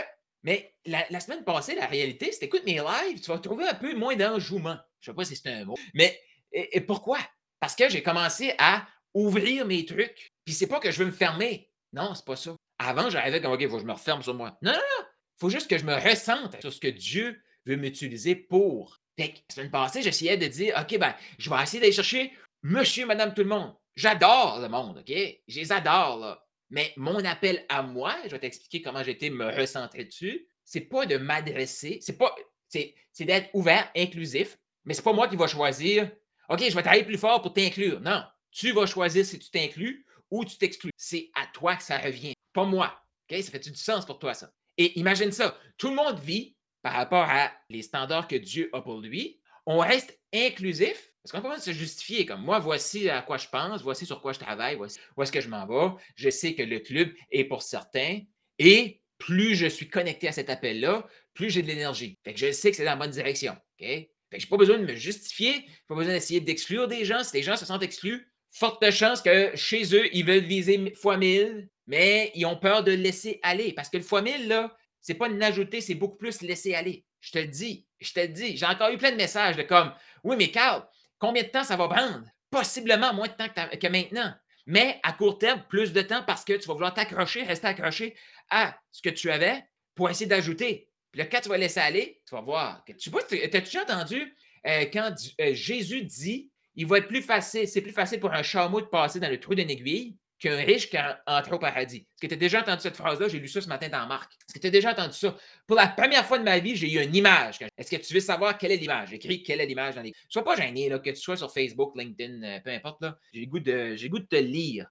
mais 0.43 0.75
la, 0.85 1.21
semaine 1.21 1.45
passée, 1.45 1.75
la 1.75 1.87
réalité, 1.87 2.31
c'est 2.33 2.45
écoute 2.45 2.65
mes 2.65 2.81
lives, 2.81 3.21
tu 3.21 3.31
vas 3.31 3.39
trouver 3.39 3.67
un 3.67 3.75
peu 3.75 3.95
moins 3.97 4.15
d'enjouement. 4.15 4.77
Je 5.01 5.11
sais 5.11 5.15
pas 5.15 5.25
si 5.25 5.35
c'est 5.35 5.51
un 5.51 5.65
mot. 5.65 5.75
Mais 5.95 6.19
et, 6.53 6.81
pourquoi? 6.81 7.19
Parce 7.61 7.75
que 7.75 7.89
j'ai 7.89 8.03
commencé 8.03 8.55
à 8.59 8.87
ouvrir 9.17 9.67
mes 9.67 9.85
trucs. 9.85 10.31
Puis 10.45 10.55
c'est 10.55 10.67
pas 10.67 10.79
que 10.79 10.91
je 10.91 10.99
veux 10.99 11.07
me 11.07 11.11
fermer. 11.11 11.71
Non, 11.93 12.15
c'est 12.15 12.25
pas 12.25 12.37
ça. 12.37 12.55
Avant, 12.79 13.09
j'arrivais 13.09 13.41
comme, 13.41 13.53
OK, 13.53 13.67
faut 13.67 13.77
que 13.77 13.83
je 13.83 13.87
me 13.87 13.93
referme 13.93 14.23
sur 14.23 14.35
moi. 14.35 14.59
Non, 14.63 14.73
non, 14.73 14.79
non. 14.79 15.07
Faut 15.39 15.51
juste 15.51 15.69
que 15.69 15.79
je 15.79 15.85
me 15.85 15.95
ressente 15.95 16.61
sur 16.61 16.73
ce 16.73 16.81
que 16.81 16.89
Dieu 16.89 17.41
veut 17.65 17.77
m'utiliser 17.77 18.35
pour. 18.35 18.99
Fait 19.19 19.31
que, 19.31 19.39
la 19.49 19.55
semaine 19.55 19.71
passée, 19.71 20.03
j'essayais 20.03 20.37
de 20.37 20.47
dire, 20.47 20.77
OK, 20.79 20.99
ben, 20.99 21.15
je 21.39 21.49
vais 21.49 21.63
essayer 21.63 21.81
d'aller 21.81 21.93
chercher 21.93 22.33
monsieur, 22.63 23.07
madame, 23.07 23.33
tout 23.33 23.43
le 23.43 23.49
monde. 23.49 23.75
J'adore 23.95 24.61
le 24.61 24.69
monde, 24.69 24.99
OK? 24.99 25.15
Je 25.49 25.61
les 25.61 25.73
adore, 25.73 26.19
là. 26.19 26.43
Mais 26.69 26.93
mon 26.97 27.25
appel 27.25 27.65
à 27.69 27.83
moi, 27.83 28.15
je 28.25 28.31
vais 28.31 28.41
t'expliquer 28.41 28.83
comment 28.83 29.03
j'étais 29.03 29.31
me 29.31 29.47
recentrer 29.47 30.05
dessus, 30.05 30.47
c'est 30.65 30.81
pas 30.81 31.07
de 31.07 31.17
m'adresser, 31.17 31.99
c'est 32.03 32.19
pas. 32.19 32.35
C'est, 32.69 32.95
d'être 33.21 33.49
ouvert, 33.55 33.91
inclusif, 33.97 34.59
mais 34.85 34.93
c'est 34.93 35.05
pas 35.05 35.13
moi 35.13 35.29
qui 35.29 35.37
va 35.37 35.47
choisir 35.47 36.11
OK, 36.49 36.61
je 36.61 36.75
vais 36.75 36.83
travailler 36.83 37.05
plus 37.05 37.19
fort 37.19 37.43
pour 37.43 37.53
t'inclure. 37.53 38.01
Non. 38.01 38.23
Tu 38.57 38.73
vas 38.73 38.87
choisir 38.87 39.27
si 39.27 39.39
tu 39.39 39.51
t'inclus 39.51 40.07
ou 40.31 40.43
tu 40.43 40.57
t'exclus. 40.57 40.91
C'est 40.97 41.31
à 41.35 41.47
toi 41.53 41.77
que 41.77 41.83
ça 41.83 41.99
revient, 41.99 42.33
pas 42.55 42.65
moi. 42.65 42.99
Ça 43.31 43.43
fait 43.43 43.59
du 43.59 43.75
sens 43.75 44.07
pour 44.07 44.19
toi, 44.19 44.33
ça? 44.33 44.51
Et 44.79 44.99
imagine 44.99 45.31
ça. 45.31 45.59
Tout 45.77 45.91
le 45.91 45.95
monde 45.95 46.19
vit 46.21 46.57
par 46.81 46.95
rapport 46.95 47.29
à 47.29 47.53
les 47.69 47.83
standards 47.83 48.27
que 48.27 48.37
Dieu 48.37 48.71
a 48.73 48.81
pour 48.81 49.03
lui. 49.03 49.39
On 49.67 49.81
reste 49.81 50.19
inclusif 50.33 51.13
parce 51.23 51.33
qu'on 51.33 51.51
peut 51.51 51.59
se 51.59 51.73
justifier 51.73 52.25
comme 52.25 52.41
moi, 52.41 52.59
voici 52.59 53.11
à 53.11 53.21
quoi 53.21 53.37
je 53.37 53.47
pense, 53.49 53.83
voici 53.83 54.07
sur 54.07 54.23
quoi 54.23 54.33
je 54.33 54.39
travaille, 54.39 54.77
voici 54.77 54.99
où 55.17 55.23
est-ce 55.23 55.33
que 55.33 55.43
je 55.43 55.49
m'en 55.49 55.67
vais. 55.67 55.95
Je 56.15 56.31
sais 56.31 56.55
que 56.55 56.63
le 56.63 56.79
club 56.79 57.13
est 57.31 57.45
pour 57.45 57.63
certains. 57.63 58.21
Et 58.59 59.03
plus 59.19 59.55
je 59.55 59.67
suis 59.67 59.91
connecté 59.91 60.29
à 60.29 60.33
cet 60.33 60.49
appel-là, 60.49 61.07
plus 61.35 61.51
j'ai 61.51 61.61
de 61.61 61.67
l'énergie. 61.67 62.19
Fait 62.25 62.33
que 62.33 62.41
je 62.41 62.53
sais 62.53 62.71
que 62.71 62.77
c'est 62.79 62.85
dans 62.85 62.93
la 62.93 62.97
bonne 62.97 63.11
direction. 63.11 63.53
OK? 63.53 63.87
Fait 63.87 64.09
que 64.31 64.39
je 64.39 64.47
n'ai 64.47 64.51
pas 64.51 64.57
besoin 64.57 64.79
de 64.79 64.87
me 64.87 64.95
justifier, 64.95 65.69
pas 65.89 65.95
besoin 65.95 66.15
d'essayer 66.15 66.41
d'exclure 66.41 66.89
des 66.89 67.05
gens. 67.05 67.23
Si 67.23 67.37
les 67.37 67.43
gens 67.43 67.57
se 67.57 67.67
sentent 67.67 67.83
exclus, 67.83 68.33
forte 68.57 68.91
chance 68.91 69.21
que 69.21 69.55
chez 69.55 69.95
eux, 69.95 70.09
ils 70.15 70.25
veulent 70.25 70.45
viser 70.45 70.93
fois 70.95 71.17
1000, 71.17 71.69
mais 71.87 72.33
ils 72.35 72.47
ont 72.47 72.57
peur 72.57 72.83
de 72.83 72.93
laisser 72.93 73.39
aller. 73.43 73.73
Parce 73.73 73.89
que 73.89 73.99
le 73.99 74.03
fois 74.03 74.23
1000, 74.23 74.49
là, 74.49 74.75
c'est 75.01 75.15
pas 75.15 75.29
une 75.29 75.43
c'est 75.81 75.95
beaucoup 75.95 76.17
plus 76.17 76.41
laisser 76.43 76.75
aller. 76.75 77.05
Je 77.21 77.33
te 77.33 77.39
le 77.39 77.47
dis, 77.47 77.87
je 78.01 78.13
te 78.13 78.21
le 78.21 78.29
dis. 78.29 78.57
J'ai 78.57 78.67
encore 78.67 78.91
eu 78.91 78.99
plein 78.99 79.13
de 79.13 79.17
messages 79.17 79.57
de 79.57 79.63
comme 79.63 79.93
Oui, 80.25 80.37
mais 80.37 80.51
Carl, 80.51 80.87
Combien 81.19 81.43
de 81.43 81.49
temps 81.49 81.65
ça 81.65 81.77
va 81.77 81.89
prendre? 81.89 82.25
Possiblement 82.51 83.15
moins 83.15 83.29
de 83.29 83.33
temps 83.33 83.49
que, 83.49 83.89
maintenant. 83.89 84.35
Mais 84.67 85.01
à 85.03 85.13
court 85.13 85.39
terme, 85.39 85.63
plus 85.69 85.93
de 85.93 86.03
temps 86.03 86.23
parce 86.23 86.45
que 86.45 86.55
tu 86.55 86.67
vas 86.67 86.75
vouloir 86.75 86.93
t'accrocher, 86.93 87.43
rester 87.45 87.69
accroché 87.69 88.17
à 88.51 88.77
ce 88.91 89.01
que 89.01 89.11
tu 89.11 89.31
avais 89.31 89.65
pour 89.95 90.11
essayer 90.11 90.27
d'ajouter. 90.27 90.91
Puis 91.13 91.21
là, 91.21 91.27
quand 91.27 91.41
tu 91.41 91.49
vas 91.49 91.57
laisser 91.57 91.81
aller, 91.81 92.21
tu 92.27 92.35
vas 92.35 92.41
voir. 92.41 92.85
Tu 92.99 93.11
vois, 93.11 93.23
as-tu 93.23 93.49
déjà 93.49 93.83
entendu 93.83 94.37
euh, 94.67 94.85
quand 94.93 95.15
euh, 95.41 95.55
Jésus 95.55 96.03
dit 96.03 96.51
il 96.77 96.87
va 96.87 96.99
être 96.99 97.09
plus 97.09 97.23
facile, 97.23 97.67
c'est 97.67 97.81
plus 97.81 97.93
facile 97.93 98.21
pour 98.21 98.33
un 98.33 98.43
chameau 98.43 98.81
de 98.81 98.87
passer 98.87 99.19
dans 99.19 99.31
le 99.31 99.41
trou 99.41 99.55
d'une 99.55 99.71
aiguille 99.71 100.17
qu'un 100.39 100.57
riche 100.57 100.91
qui 100.91 100.99
entre 101.27 101.55
au 101.55 101.59
paradis. 101.59 101.99
Est-ce 101.99 102.21
que 102.21 102.27
tu 102.27 102.35
as 102.35 102.37
déjà 102.37 102.61
entendu 102.61 102.83
cette 102.83 102.97
phrase-là? 102.97 103.29
J'ai 103.29 103.39
lu 103.39 103.49
ça 103.49 103.61
ce 103.61 103.69
matin 103.69 103.89
dans 103.89 104.07
Marc. 104.07 104.31
Est-ce 104.33 104.55
que 104.55 104.59
tu 104.59 104.67
as 104.67 104.71
déjà 104.71 104.93
entendu 104.93 105.17
ça? 105.17 105.35
Pour 105.67 105.77
la 105.77 105.89
première 105.89 106.27
fois 106.27 106.39
de 106.39 106.45
ma 106.45 106.59
vie, 106.59 106.77
j'ai 106.77 106.93
eu 106.93 107.03
une 107.03 107.15
image. 107.15 107.59
Est-ce 107.77 107.91
que 107.91 107.97
tu 107.97 108.13
veux 108.13 108.21
savoir 108.21 108.59
quelle 108.59 108.73
est 108.73 108.77
l'image? 108.77 109.11
J'écris 109.11 109.43
quelle 109.43 109.61
est 109.61 109.67
l'image 109.67 109.95
dans 109.95 110.03
les. 110.03 110.13
Sois 110.29 110.45
pas 110.45 110.57
gêné, 110.57 110.89
là, 110.89 110.99
que 110.99 111.11
tu 111.11 111.17
sois 111.17 111.37
sur 111.37 111.51
Facebook, 111.53 111.93
LinkedIn, 111.97 112.43
euh, 112.43 112.61
peu 112.61 112.71
importe. 112.71 113.05
J'ai 113.33 113.41
le 113.41 113.47
goût 113.47 113.61
de, 113.61 113.97
j'ai 113.97 114.09
goût 114.09 114.19
de 114.19 114.27
te 114.27 114.37
lire. 114.37 114.87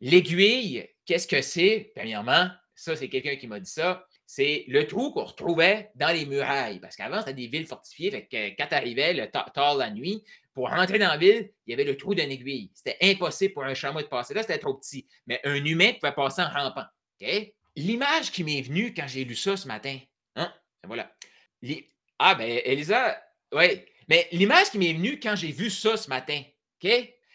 L'aiguille, 0.00 0.88
qu'est-ce 1.04 1.28
que 1.28 1.42
c'est? 1.42 1.92
Premièrement, 1.94 2.48
ça, 2.74 2.96
c'est 2.96 3.08
quelqu'un 3.08 3.36
qui 3.36 3.46
m'a 3.46 3.60
dit 3.60 3.70
ça. 3.70 4.06
c'est 4.26 4.64
le 4.68 4.86
trou 4.86 5.12
qu'on 5.12 5.24
retrouvait 5.24 5.90
dans 5.94 6.10
les 6.10 6.24
murailles. 6.24 6.80
Parce 6.80 6.96
qu'avant, 6.96 7.18
c'était 7.18 7.34
des 7.34 7.46
villes 7.48 7.66
fortifiées. 7.66 8.10
Fait 8.10 8.26
que 8.26 8.56
quand 8.56 8.68
tu 8.68 8.74
arrivais 8.74 9.30
tard 9.30 9.76
la 9.76 9.90
nuit, 9.90 10.24
pour 10.54 10.68
rentrer 10.68 10.98
dans 10.98 11.08
la 11.08 11.16
ville, 11.16 11.50
il 11.66 11.70
y 11.70 11.74
avait 11.74 11.84
le 11.84 11.96
trou 11.96 12.14
d'une 12.14 12.30
aiguille. 12.30 12.70
C'était 12.74 12.98
impossible 13.00 13.54
pour 13.54 13.64
un 13.64 13.74
chameau 13.74 14.00
de 14.00 14.06
passer 14.06 14.34
là, 14.34 14.42
c'était 14.42 14.58
trop 14.58 14.74
petit. 14.74 15.06
Mais 15.26 15.40
un 15.44 15.64
humain 15.64 15.92
pouvait 15.94 16.12
passer 16.12 16.42
en 16.42 16.48
rampant. 16.48 16.84
L'image 17.76 18.30
qui 18.32 18.44
m'est 18.44 18.62
venue 18.62 18.92
quand 18.92 19.06
j'ai 19.06 19.24
lu 19.24 19.34
ça 19.34 19.56
ce 19.56 19.66
matin, 19.66 19.98
hein? 20.36 20.52
voilà. 20.86 21.10
Ah, 22.18 22.34
ben, 22.34 22.60
Elisa, 22.64 23.22
oui. 23.52 23.84
Mais 24.08 24.28
l'image 24.32 24.70
qui 24.70 24.78
m'est 24.78 24.92
venue 24.92 25.18
quand 25.20 25.36
j'ai 25.36 25.52
vu 25.52 25.70
ça 25.70 25.96
ce 25.96 26.08
matin, 26.08 26.42
OK? 26.82 26.90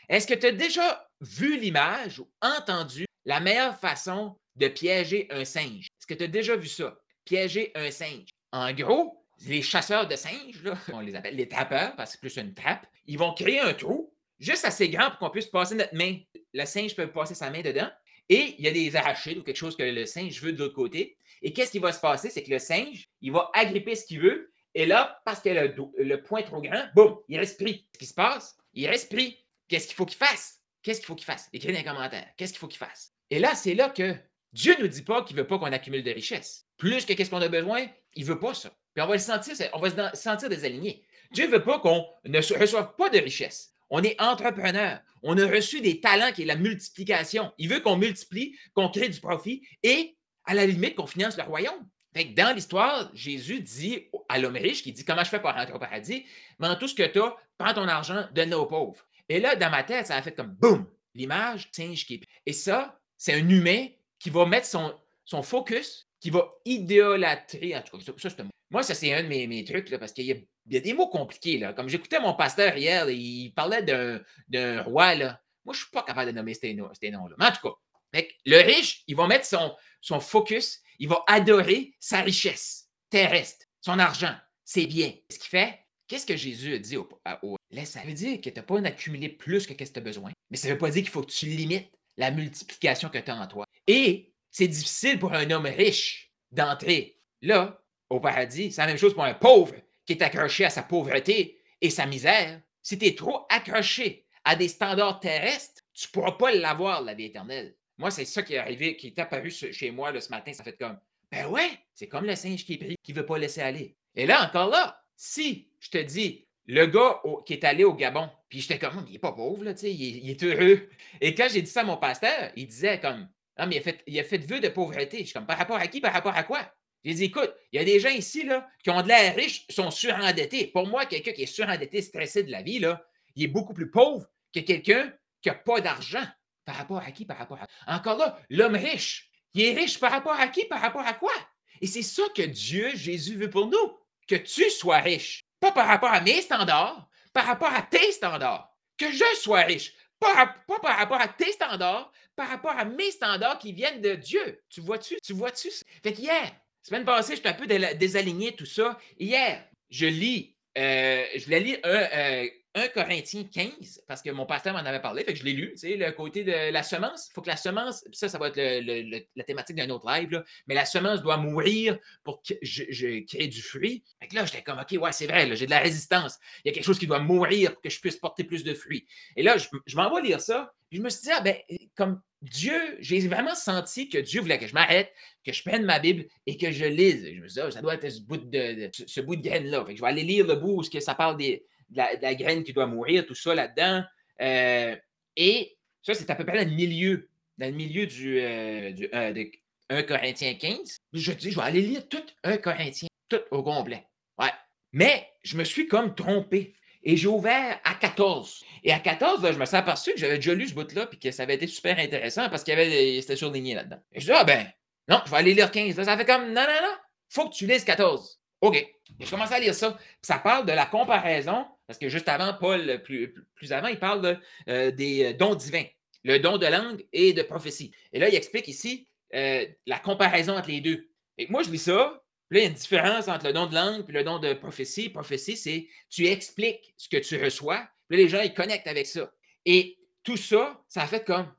Est-ce 0.09 0.27
que 0.27 0.33
tu 0.33 0.47
as 0.47 0.51
déjà 0.51 1.09
vu 1.21 1.57
l'image 1.59 2.19
ou 2.19 2.29
entendu 2.41 3.05
la 3.25 3.39
meilleure 3.39 3.77
façon 3.79 4.37
de 4.55 4.67
piéger 4.67 5.27
un 5.31 5.43
singe? 5.43 5.87
Est-ce 5.99 6.07
que 6.07 6.13
tu 6.13 6.23
as 6.23 6.27
déjà 6.27 6.55
vu 6.55 6.67
ça? 6.67 6.97
Piéger 7.25 7.71
un 7.75 7.91
singe. 7.91 8.29
En 8.51 8.71
gros, 8.73 9.25
les 9.45 9.61
chasseurs 9.61 10.07
de 10.07 10.15
singes, 10.15 10.63
on 10.93 10.99
les 10.99 11.15
appelle 11.15 11.35
les 11.35 11.47
trappeurs 11.47 11.95
parce 11.95 12.11
que 12.11 12.29
c'est 12.29 12.35
plus 12.35 12.41
une 12.41 12.53
trappe, 12.53 12.85
ils 13.05 13.17
vont 13.17 13.33
créer 13.33 13.59
un 13.59 13.73
trou 13.73 14.13
juste 14.39 14.65
assez 14.65 14.89
grand 14.89 15.09
pour 15.11 15.19
qu'on 15.19 15.29
puisse 15.29 15.47
passer 15.47 15.75
notre 15.75 15.95
main. 15.95 16.17
Le 16.53 16.65
singe 16.65 16.95
peut 16.95 17.07
passer 17.11 17.35
sa 17.35 17.49
main 17.49 17.61
dedans 17.61 17.89
et 18.29 18.55
il 18.57 18.65
y 18.65 18.67
a 18.67 18.71
des 18.71 18.95
arachides 18.95 19.37
ou 19.37 19.43
quelque 19.43 19.57
chose 19.57 19.77
que 19.77 19.83
le 19.83 20.05
singe 20.05 20.41
veut 20.41 20.53
de 20.53 20.59
l'autre 20.59 20.75
côté. 20.75 21.17
Et 21.41 21.53
qu'est-ce 21.53 21.71
qui 21.71 21.79
va 21.79 21.91
se 21.91 21.99
passer? 21.99 22.29
C'est 22.29 22.43
que 22.43 22.51
le 22.51 22.59
singe, 22.59 23.09
il 23.21 23.31
va 23.31 23.49
agripper 23.53 23.95
ce 23.95 24.05
qu'il 24.05 24.19
veut 24.19 24.51
et 24.77 24.85
là, 24.85 25.19
parce 25.25 25.41
qu'il 25.41 25.57
a 25.57 25.65
le, 25.65 25.75
le, 25.97 26.21
point 26.21 26.43
trop 26.43 26.61
grand, 26.61 26.85
boum, 26.93 27.17
il 27.29 27.39
reste 27.39 27.59
pris. 27.59 27.87
Ce 27.93 27.97
qui 27.97 28.05
se 28.05 28.13
passe, 28.13 28.55
il 28.75 28.87
reste 28.87 29.11
pris. 29.11 29.43
Qu'est-ce 29.67 29.87
qu'il 29.87 29.95
faut 29.95 30.05
qu'il 30.05 30.17
fasse? 30.17 30.61
Qu'est-ce 30.83 30.99
qu'il 30.99 31.07
faut 31.07 31.15
qu'il 31.15 31.25
fasse? 31.25 31.49
Écris 31.51 31.71
dans 31.71 31.79
les 31.79 31.83
commentaires. 31.83 32.27
Qu'est-ce 32.37 32.53
qu'il 32.53 32.59
faut 32.59 32.67
qu'il 32.67 32.77
fasse? 32.77 33.11
Et 33.31 33.39
là, 33.39 33.55
c'est 33.55 33.73
là 33.73 33.89
que 33.89 34.15
Dieu 34.53 34.75
ne 34.77 34.83
nous 34.83 34.87
dit 34.87 35.01
pas 35.01 35.23
qu'il 35.23 35.35
ne 35.35 35.41
veut 35.41 35.47
pas 35.47 35.57
qu'on 35.57 35.65
accumule 35.65 36.03
de 36.03 36.11
richesses. 36.11 36.67
Plus 36.77 37.05
que 37.05 37.13
qu'est-ce 37.13 37.31
qu'on 37.31 37.41
a 37.41 37.47
besoin, 37.49 37.87
il 38.13 38.21
ne 38.21 38.27
veut 38.27 38.39
pas 38.39 38.53
ça. 38.53 38.71
Puis 38.97 39.05
on 39.05 39.07
va 39.07 39.19
sentir, 39.19 39.53
on 39.73 39.79
va 39.79 39.91
se 40.15 40.21
sentir 40.21 40.49
désaligné. 40.49 41.03
Dieu 41.31 41.45
ne 41.45 41.51
veut 41.51 41.63
pas 41.63 41.77
qu'on 41.77 42.03
ne 42.25 42.37
reçoive 42.37 42.95
pas 42.97 43.11
de 43.11 43.19
richesses. 43.19 43.71
On 43.91 44.01
est 44.01 44.19
entrepreneur. 44.19 44.99
On 45.21 45.37
a 45.37 45.45
reçu 45.45 45.81
des 45.81 46.01
talents 46.01 46.31
qui 46.33 46.41
est 46.41 46.45
la 46.45 46.55
multiplication. 46.55 47.53
Il 47.59 47.69
veut 47.69 47.79
qu'on 47.79 47.95
multiplie, 47.95 48.57
qu'on 48.73 48.89
crée 48.89 49.09
du 49.09 49.19
profit 49.19 49.61
et, 49.83 50.17
à 50.45 50.55
la 50.55 50.65
limite, 50.65 50.95
qu'on 50.95 51.05
finance 51.05 51.37
le 51.37 51.43
royaume 51.43 51.87
dans 52.25 52.55
l'histoire, 52.55 53.11
Jésus 53.13 53.59
dit 53.59 54.07
à 54.29 54.39
l'homme 54.39 54.55
riche 54.55 54.81
qui 54.81 54.91
dit 54.91 55.05
Comment 55.05 55.23
je 55.23 55.29
fais 55.29 55.39
pour 55.39 55.51
rentrer 55.51 55.73
au 55.73 55.77
paradis? 55.77 56.25
Vends 56.57 56.75
tout 56.75 56.87
ce 56.87 56.95
que 56.95 57.03
tu 57.03 57.21
as, 57.21 57.35
prends 57.59 57.75
ton 57.75 57.87
argent, 57.87 58.25
donne-le 58.33 58.57
aux 58.57 58.65
pauvres. 58.65 59.05
Et 59.29 59.39
là, 59.39 59.55
dans 59.55 59.69
ma 59.69 59.83
tête, 59.83 60.07
ça 60.07 60.15
a 60.15 60.23
fait 60.23 60.31
comme 60.31 60.55
boum 60.55 60.87
l'image 61.13 61.69
singe 61.71 62.07
qui 62.07 62.23
Et 62.47 62.53
ça, 62.53 62.99
c'est 63.15 63.33
un 63.33 63.47
humain 63.47 63.87
qui 64.17 64.31
va 64.31 64.47
mettre 64.47 64.65
son, 64.65 65.43
focus, 65.43 66.09
qui 66.19 66.31
va 66.31 66.49
idolâtrer. 66.65 67.75
En 67.75 67.81
tout 67.83 67.97
cas, 67.97 68.13
ça, 68.17 68.29
ça 68.29 68.43
Moi, 68.69 68.83
ça, 68.83 68.93
c'est 68.93 69.13
un 69.13 69.23
de 69.23 69.27
mes, 69.27 69.47
mes 69.47 69.63
trucs, 69.63 69.89
là, 69.89 69.97
parce 69.97 70.11
qu'il 70.11 70.25
y, 70.25 70.77
a 70.77 70.79
des 70.79 70.93
mots 70.93 71.07
compliqués. 71.07 71.57
Là. 71.57 71.73
Comme 71.73 71.87
j'écoutais 71.87 72.19
mon 72.19 72.33
pasteur 72.33 72.75
hier, 72.77 73.09
il 73.09 73.53
parlait 73.53 73.83
d'un 73.83 74.81
roi. 74.83 75.15
Là. 75.15 75.41
Moi, 75.63 75.73
je 75.73 75.79
ne 75.79 75.83
suis 75.83 75.91
pas 75.91 76.03
capable 76.03 76.31
de 76.31 76.35
nommer 76.35 76.53
ces 76.53 76.73
noms-là. 76.73 77.35
Mais 77.39 77.45
en 77.45 77.51
tout 77.51 77.69
cas, 77.69 78.25
le 78.45 78.57
riche, 78.61 79.03
il 79.07 79.15
va 79.15 79.27
mettre 79.27 79.45
son, 79.45 79.73
son 80.01 80.19
focus 80.19 80.81
il 80.99 81.07
va 81.07 81.23
adorer 81.27 81.93
sa 81.99 82.21
richesse 82.21 82.89
terrestre, 83.09 83.65
son 83.81 83.99
argent, 83.99 84.35
ses 84.65 84.87
biens. 84.87 85.13
Ce 85.29 85.39
qu'il 85.39 85.49
fait, 85.49 85.79
qu'est-ce 86.07 86.25
que 86.25 86.35
Jésus 86.35 86.73
a 86.73 86.79
dit 86.79 86.97
au, 86.97 87.07
au 87.43 87.55
Laisse, 87.71 87.91
ça 87.91 88.01
veut 88.01 88.13
dire 88.13 88.41
que 88.41 88.49
tu 88.49 88.55
n'as 88.55 88.63
pas 88.63 88.79
accumulé 88.79 89.29
plus 89.29 89.65
que 89.65 89.73
ce 89.73 89.77
que 89.77 89.93
tu 89.93 89.99
as 89.99 90.01
besoin. 90.01 90.31
Mais 90.49 90.57
ça 90.57 90.67
ne 90.67 90.73
veut 90.73 90.79
pas 90.79 90.89
dire 90.89 91.03
qu'il 91.03 91.11
faut 91.11 91.21
que 91.21 91.31
tu 91.31 91.45
limites 91.47 91.91
la 92.17 92.31
multiplication 92.31 93.09
que 93.09 93.17
tu 93.17 93.31
as 93.31 93.35
en 93.35 93.47
toi. 93.47 93.65
Et 93.85 94.33
c'est 94.51 94.67
difficile 94.67 95.19
pour 95.19 95.33
un 95.33 95.49
homme 95.51 95.65
riche 95.65 96.33
d'entrer 96.51 97.19
là, 97.41 97.83
au 98.09 98.19
paradis. 98.19 98.71
C'est 98.71 98.81
la 98.81 98.87
même 98.87 98.97
chose 98.97 99.13
pour 99.13 99.23
un 99.23 99.33
pauvre 99.33 99.75
qui 100.05 100.13
est 100.13 100.21
accroché 100.21 100.65
à 100.65 100.69
sa 100.69 100.83
pauvreté 100.83 101.61
et 101.81 101.89
sa 101.89 102.05
misère. 102.05 102.61
Si 102.81 102.97
tu 102.97 103.05
es 103.05 103.15
trop 103.15 103.45
accroché 103.49 104.25
à 104.43 104.55
des 104.55 104.67
standards 104.67 105.19
terrestres, 105.19 105.83
tu 105.93 106.07
ne 106.07 106.11
pourras 106.11 106.33
pas 106.33 106.51
l'avoir, 106.51 107.01
la 107.01 107.13
vie 107.13 107.25
éternelle. 107.25 107.75
Moi, 107.97 108.11
c'est 108.11 108.25
ça 108.25 108.43
qui 108.43 108.53
est 108.53 108.59
arrivé, 108.59 108.95
qui 108.95 109.07
est 109.07 109.19
apparu 109.19 109.51
chez 109.51 109.91
moi 109.91 110.17
ce 110.19 110.29
matin. 110.29 110.53
Ça 110.53 110.63
fait 110.63 110.77
comme, 110.77 110.97
ben 111.31 111.47
ouais, 111.47 111.69
c'est 111.93 112.07
comme 112.07 112.25
le 112.25 112.35
singe 112.35 112.63
qui 112.63 112.77
pris, 112.77 112.95
qui 113.03 113.11
ne 113.11 113.17
veut 113.17 113.25
pas 113.25 113.37
laisser 113.37 113.61
aller. 113.61 113.97
Et 114.15 114.25
là, 114.25 114.45
encore 114.45 114.69
là, 114.69 115.01
si 115.15 115.69
je 115.79 115.89
te 115.89 115.97
dis, 115.97 116.47
le 116.67 116.85
gars 116.85 117.21
qui 117.45 117.53
est 117.53 117.63
allé 117.63 117.83
au 117.83 117.93
Gabon, 117.93 118.29
puis 118.49 118.61
j'étais 118.61 118.79
comme, 118.79 119.03
il 119.07 119.13
n'est 119.13 119.19
pas 119.19 119.31
pauvre, 119.31 119.63
là, 119.63 119.73
il, 119.83 119.89
il 119.89 120.29
est 120.29 120.43
heureux. 120.43 120.89
Et 121.19 121.33
quand 121.33 121.47
j'ai 121.51 121.61
dit 121.61 121.69
ça 121.69 121.81
à 121.81 121.83
mon 121.83 121.97
pasteur, 121.97 122.51
il 122.55 122.67
disait 122.67 122.99
comme, 122.99 123.27
ah, 123.57 123.65
mais 123.65 123.75
il 123.75 123.79
a 123.79 123.81
fait, 123.81 124.03
il 124.05 124.19
a 124.19 124.23
fait 124.23 124.37
vœu 124.37 124.59
de 124.59 124.69
pauvreté. 124.69 125.19
Je 125.19 125.23
suis 125.25 125.33
comme, 125.33 125.47
par 125.47 125.57
rapport 125.57 125.77
à 125.77 125.87
qui, 125.87 125.99
par 125.99 126.13
rapport 126.13 126.35
à 126.35 126.43
quoi? 126.43 126.71
J'ai 127.07 127.13
dit, 127.13 127.23
écoute, 127.23 127.53
il 127.71 127.77
y 127.77 127.81
a 127.81 127.85
des 127.85 128.01
gens 128.01 128.09
ici 128.09 128.43
là, 128.43 128.67
qui 128.83 128.89
ont 128.89 129.01
de 129.01 129.07
l'air 129.07 129.33
riches, 129.33 129.65
sont 129.69 129.91
surendettés. 129.91 130.67
Pour 130.67 130.85
moi, 130.87 131.05
quelqu'un 131.05 131.31
qui 131.31 131.43
est 131.43 131.45
surendetté, 131.45 132.01
stressé 132.01 132.43
de 132.43 132.51
la 132.51 132.61
vie, 132.61 132.79
là, 132.79 133.01
il 133.33 133.45
est 133.45 133.47
beaucoup 133.47 133.73
plus 133.73 133.89
pauvre 133.89 134.27
que 134.53 134.59
quelqu'un 134.59 135.13
qui 135.41 135.47
n'a 135.47 135.55
pas 135.55 135.79
d'argent. 135.79 136.25
Par 136.65 136.75
rapport 136.75 136.97
à 136.97 137.11
qui? 137.11 137.23
Par 137.23 137.37
rapport 137.37 137.59
à. 137.61 137.95
Encore 137.95 138.17
là, 138.17 138.37
l'homme 138.49 138.75
riche. 138.75 139.29
Il 139.53 139.63
est 139.63 139.73
riche 139.73 140.01
par 140.01 140.11
rapport 140.11 140.37
à 140.37 140.49
qui? 140.49 140.65
Par 140.65 140.81
rapport 140.81 141.07
à 141.07 141.13
quoi? 141.13 141.31
Et 141.79 141.87
c'est 141.87 142.01
ça 142.01 142.23
que 142.35 142.41
Dieu, 142.41 142.91
Jésus 142.93 143.37
veut 143.37 143.49
pour 143.49 143.67
nous. 143.67 143.97
Que 144.27 144.35
tu 144.35 144.69
sois 144.69 144.97
riche. 144.97 145.39
Pas 145.61 145.71
par 145.71 145.87
rapport 145.87 146.11
à 146.11 146.19
mes 146.19 146.41
standards, 146.41 147.07
par 147.31 147.45
rapport 147.45 147.71
à 147.71 147.83
tes 147.83 148.11
standards. 148.11 148.69
Que 148.97 149.09
je 149.13 149.23
sois 149.39 149.61
riche. 149.61 149.93
Pas, 150.19 150.53
par 150.81 150.97
rapport 150.97 151.21
à 151.21 151.29
tes 151.29 151.53
standards, 151.53 152.11
par 152.35 152.49
rapport 152.49 152.71
à 152.77 152.83
mes 152.83 153.11
standards 153.11 153.59
qui 153.59 153.71
viennent 153.71 154.01
de 154.01 154.15
Dieu. 154.15 154.61
Tu 154.67 154.81
vois-tu? 154.81 155.15
Tu 155.23 155.31
vois-tu? 155.31 155.69
Fait 156.03 156.11
qu'hier, 156.11 156.51
semaine 156.87 157.05
passée, 157.05 157.35
j'étais 157.35 157.49
un 157.49 157.53
peu 157.53 157.67
désaligné, 157.67 158.53
tout 158.53 158.65
ça. 158.65 158.97
Hier, 159.19 159.63
je 159.89 160.05
lis, 160.05 160.55
euh, 160.77 161.23
je 161.35 161.43
voulais 161.45 161.59
lire 161.59 161.77
euh, 161.85 162.47
1 162.77 162.89
Corinthiens 162.89 163.43
15, 163.43 164.03
parce 164.07 164.21
que 164.21 164.29
mon 164.29 164.45
pasteur 164.45 164.73
m'en 164.73 164.79
avait 164.79 165.01
parlé, 165.01 165.23
fait 165.23 165.33
que 165.33 165.39
je 165.39 165.43
l'ai 165.43 165.53
lu, 165.53 165.71
tu 165.71 165.77
sais, 165.79 165.95
le 165.97 166.11
côté 166.11 166.43
de 166.43 166.71
la 166.71 166.83
semence. 166.83 167.27
Il 167.29 167.33
faut 167.33 167.41
que 167.41 167.49
la 167.49 167.57
semence, 167.57 168.03
ça, 168.11 168.29
ça 168.29 168.37
va 168.37 168.49
être 168.49 169.25
la 169.35 169.43
thématique 169.43 169.75
d'un 169.75 169.89
autre 169.89 170.07
live, 170.07 170.43
mais 170.67 170.75
la 170.75 170.85
semence 170.85 171.21
doit 171.23 171.37
mourir 171.37 171.97
pour 172.23 172.41
que 172.43 172.53
je, 172.61 173.25
crée 173.25 173.47
du 173.47 173.61
fruit. 173.61 174.03
Fait 174.19 174.27
que 174.27 174.35
là, 174.35 174.45
j'étais 174.45 174.61
comme, 174.61 174.79
OK, 174.79 174.95
ouais, 175.01 175.11
c'est 175.11 175.25
vrai, 175.25 175.55
j'ai 175.55 175.65
de 175.65 175.71
la 175.71 175.79
résistance. 175.79 176.37
Il 176.63 176.69
y 176.69 176.71
a 176.71 176.73
quelque 176.73 176.85
chose 176.85 176.99
qui 176.99 177.07
doit 177.07 177.19
mourir 177.19 177.73
pour 177.73 177.81
que 177.81 177.89
je 177.89 177.99
puisse 177.99 178.17
porter 178.17 178.43
plus 178.43 178.63
de 178.63 178.73
fruits. 178.75 179.07
Et 179.35 179.43
là, 179.43 179.57
je, 179.57 179.67
je 179.85 179.95
m'en 179.95 180.13
vais 180.13 180.21
lire 180.21 180.39
ça, 180.39 180.73
je 180.91 181.01
me 181.01 181.09
suis 181.09 181.23
dit, 181.23 181.31
ah, 181.31 181.41
ben, 181.41 181.55
comme 181.95 182.21
Dieu, 182.41 182.97
j'ai 182.99 183.19
vraiment 183.27 183.55
senti 183.55 184.09
que 184.09 184.19
Dieu 184.19 184.41
voulait 184.41 184.59
que 184.59 184.67
je 184.67 184.73
m'arrête, 184.73 185.11
que 185.43 185.51
je 185.51 185.63
prenne 185.63 185.83
ma 185.83 185.99
Bible 185.99 186.25
et 186.45 186.57
que 186.57 186.71
je 186.71 186.85
lise. 186.85 187.25
Je 187.25 187.41
me 187.41 187.47
suis 187.47 187.55
dit, 187.55 187.61
ah, 187.61 187.71
ça 187.71 187.81
doit 187.81 187.95
être 187.95 188.09
ce 188.09 188.21
bout 188.21 188.37
de, 188.37 188.89
ce, 188.93 189.21
bout 189.21 189.35
de 189.35 189.41
graine-là. 189.41 189.83
je 189.89 189.99
vais 189.99 190.07
aller 190.07 190.23
lire 190.23 190.45
le 190.45 190.55
bout 190.55 190.79
où 190.79 190.83
ça 190.83 191.15
parle 191.15 191.37
des 191.37 191.65
de 191.89 191.97
la, 192.21 192.35
graine 192.35 192.63
qui 192.63 192.73
doit 192.73 192.87
mourir, 192.87 193.25
tout 193.25 193.35
ça 193.35 193.55
là-dedans. 193.55 194.03
Euh, 194.41 194.95
et 195.35 195.77
ça, 196.01 196.13
c'est 196.13 196.29
à 196.29 196.35
peu 196.35 196.45
près 196.45 196.63
dans 196.63 196.69
le 196.69 196.75
milieu, 196.75 197.29
dans 197.57 197.67
le 197.67 197.75
milieu 197.75 198.05
du, 198.05 198.39
euh, 198.39 198.91
du 198.91 199.09
euh, 199.13 199.33
de 199.33 199.49
1 199.89 200.03
Corinthiens 200.03 200.55
15. 200.55 200.97
Je 201.13 201.31
dis, 201.31 201.51
je 201.51 201.55
vais 201.55 201.65
aller 201.65 201.81
lire 201.81 202.07
tout 202.07 202.23
1 202.43 202.57
Corinthiens, 202.57 203.09
tout 203.29 203.41
au 203.51 203.63
complet. 203.63 204.05
Ouais. 204.37 204.51
Mais 204.91 205.27
je 205.43 205.57
me 205.57 205.63
suis 205.63 205.87
comme 205.87 206.15
trompé. 206.15 206.75
Et 207.03 207.15
j'ai 207.15 207.27
ouvert 207.27 207.79
à 207.85 207.93
14. 207.93 208.65
Et 208.83 208.91
à 208.91 208.99
14, 208.99 209.51
je 209.53 209.57
me 209.57 209.65
suis 209.65 209.77
aperçu 209.77 210.11
que 210.11 210.19
j'avais 210.19 210.37
déjà 210.37 210.53
lu 210.53 210.67
ce 210.67 210.73
bout-là 210.73 211.07
et 211.09 211.17
que 211.17 211.31
ça 211.31 211.43
avait 211.43 211.55
été 211.55 211.67
super 211.67 211.97
intéressant 211.99 212.49
parce 212.49 212.63
qu'il 212.63 212.73
y 212.73 212.77
avait 212.77 213.21
c'était 213.21 213.37
surligné 213.37 213.75
là-dedans. 213.75 213.99
Et 214.11 214.19
je 214.19 214.25
dis, 214.25 214.31
ah 214.33 214.43
ben, 214.43 214.67
non, 215.07 215.21
je 215.25 215.31
vais 215.31 215.37
aller 215.37 215.53
lire 215.53 215.71
15. 215.71 215.95
ça 216.03 216.17
fait 216.17 216.25
comme, 216.25 216.47
non, 216.47 216.63
non, 216.63 216.81
non, 216.81 216.95
faut 217.29 217.47
que 217.47 217.55
tu 217.55 217.65
lises 217.65 217.85
14. 217.85 218.41
OK. 218.61 218.75
Et 218.75 219.25
je 219.25 219.29
commence 219.29 219.51
à 219.51 219.59
lire 219.59 219.73
ça. 219.73 219.97
Ça 220.21 220.37
parle 220.39 220.65
de 220.65 220.73
la 220.73 220.85
comparaison 220.85 221.65
parce 221.87 221.97
que 221.97 222.09
juste 222.09 222.27
avant, 222.27 222.53
Paul, 222.53 223.01
plus, 223.01 223.33
avant, 223.71 223.87
il 223.87 223.97
parle 223.97 224.39
euh, 224.67 224.91
des 224.91 225.23
euh, 225.23 225.33
dons 225.33 225.55
divins, 225.55 225.85
le 226.23 226.37
don 226.37 226.57
de 226.57 226.67
langue 226.67 227.05
et 227.13 227.31
de 227.31 227.41
prophétie. 227.41 227.91
Et 228.11 228.19
là, 228.19 228.27
il 228.27 228.35
explique 228.35 228.67
ici 228.67 229.07
euh, 229.33 229.65
la 229.85 229.97
comparaison 229.97 230.57
entre 230.57 230.69
les 230.69 230.81
deux. 230.81 231.09
Et 231.37 231.47
moi, 231.47 231.63
je 231.63 231.69
lis 231.69 231.79
ça, 231.79 232.23
puis 232.49 232.57
là, 232.57 232.61
il 232.61 232.63
y 232.65 232.67
a 232.67 232.69
une 232.71 232.77
différence 232.77 233.27
entre 233.29 233.47
le 233.47 233.53
don 233.53 233.67
de 233.67 233.75
langue 233.75 234.05
et 234.07 234.11
le 234.11 234.23
don 234.23 234.39
de 234.39 234.53
prophétie. 234.53 235.09
Prophétie, 235.09 235.55
c'est 235.55 235.87
tu 236.09 236.27
expliques 236.27 236.93
ce 236.97 237.07
que 237.07 237.17
tu 237.17 237.41
reçois, 237.41 237.87
puis 238.09 238.17
là, 238.17 238.23
les 238.23 238.29
gens, 238.29 238.41
ils 238.41 238.53
connectent 238.53 238.87
avec 238.87 239.07
ça. 239.07 239.31
Et 239.65 239.97
tout 240.23 240.37
ça, 240.37 240.83
ça 240.89 241.03
a 241.03 241.07
fait 241.07 241.25
comme 241.25 241.51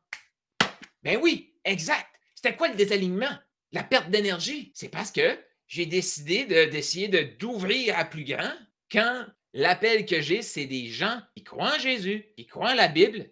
Ben 1.02 1.18
oui, 1.22 1.54
exact. 1.64 2.06
C'était 2.34 2.54
quoi 2.54 2.68
le 2.68 2.76
désalignement? 2.76 3.34
La 3.72 3.82
perte 3.82 4.10
d'énergie? 4.10 4.72
C'est 4.74 4.90
parce 4.90 5.10
que 5.10 5.38
j'ai 5.66 5.86
décidé 5.86 6.44
d'essayer 6.66 7.08
de, 7.08 7.22
d'ouvrir 7.38 7.98
à 7.98 8.04
plus 8.04 8.24
grand 8.24 8.52
quand 8.90 9.26
L'appel 9.54 10.04
que 10.06 10.20
j'ai, 10.20 10.42
c'est 10.42 10.66
des 10.66 10.86
gens 10.86 11.20
qui 11.34 11.42
croient 11.42 11.74
en 11.76 11.78
Jésus, 11.78 12.26
qui 12.36 12.46
croient 12.46 12.72
en 12.72 12.74
la 12.74 12.88
Bible, 12.88 13.30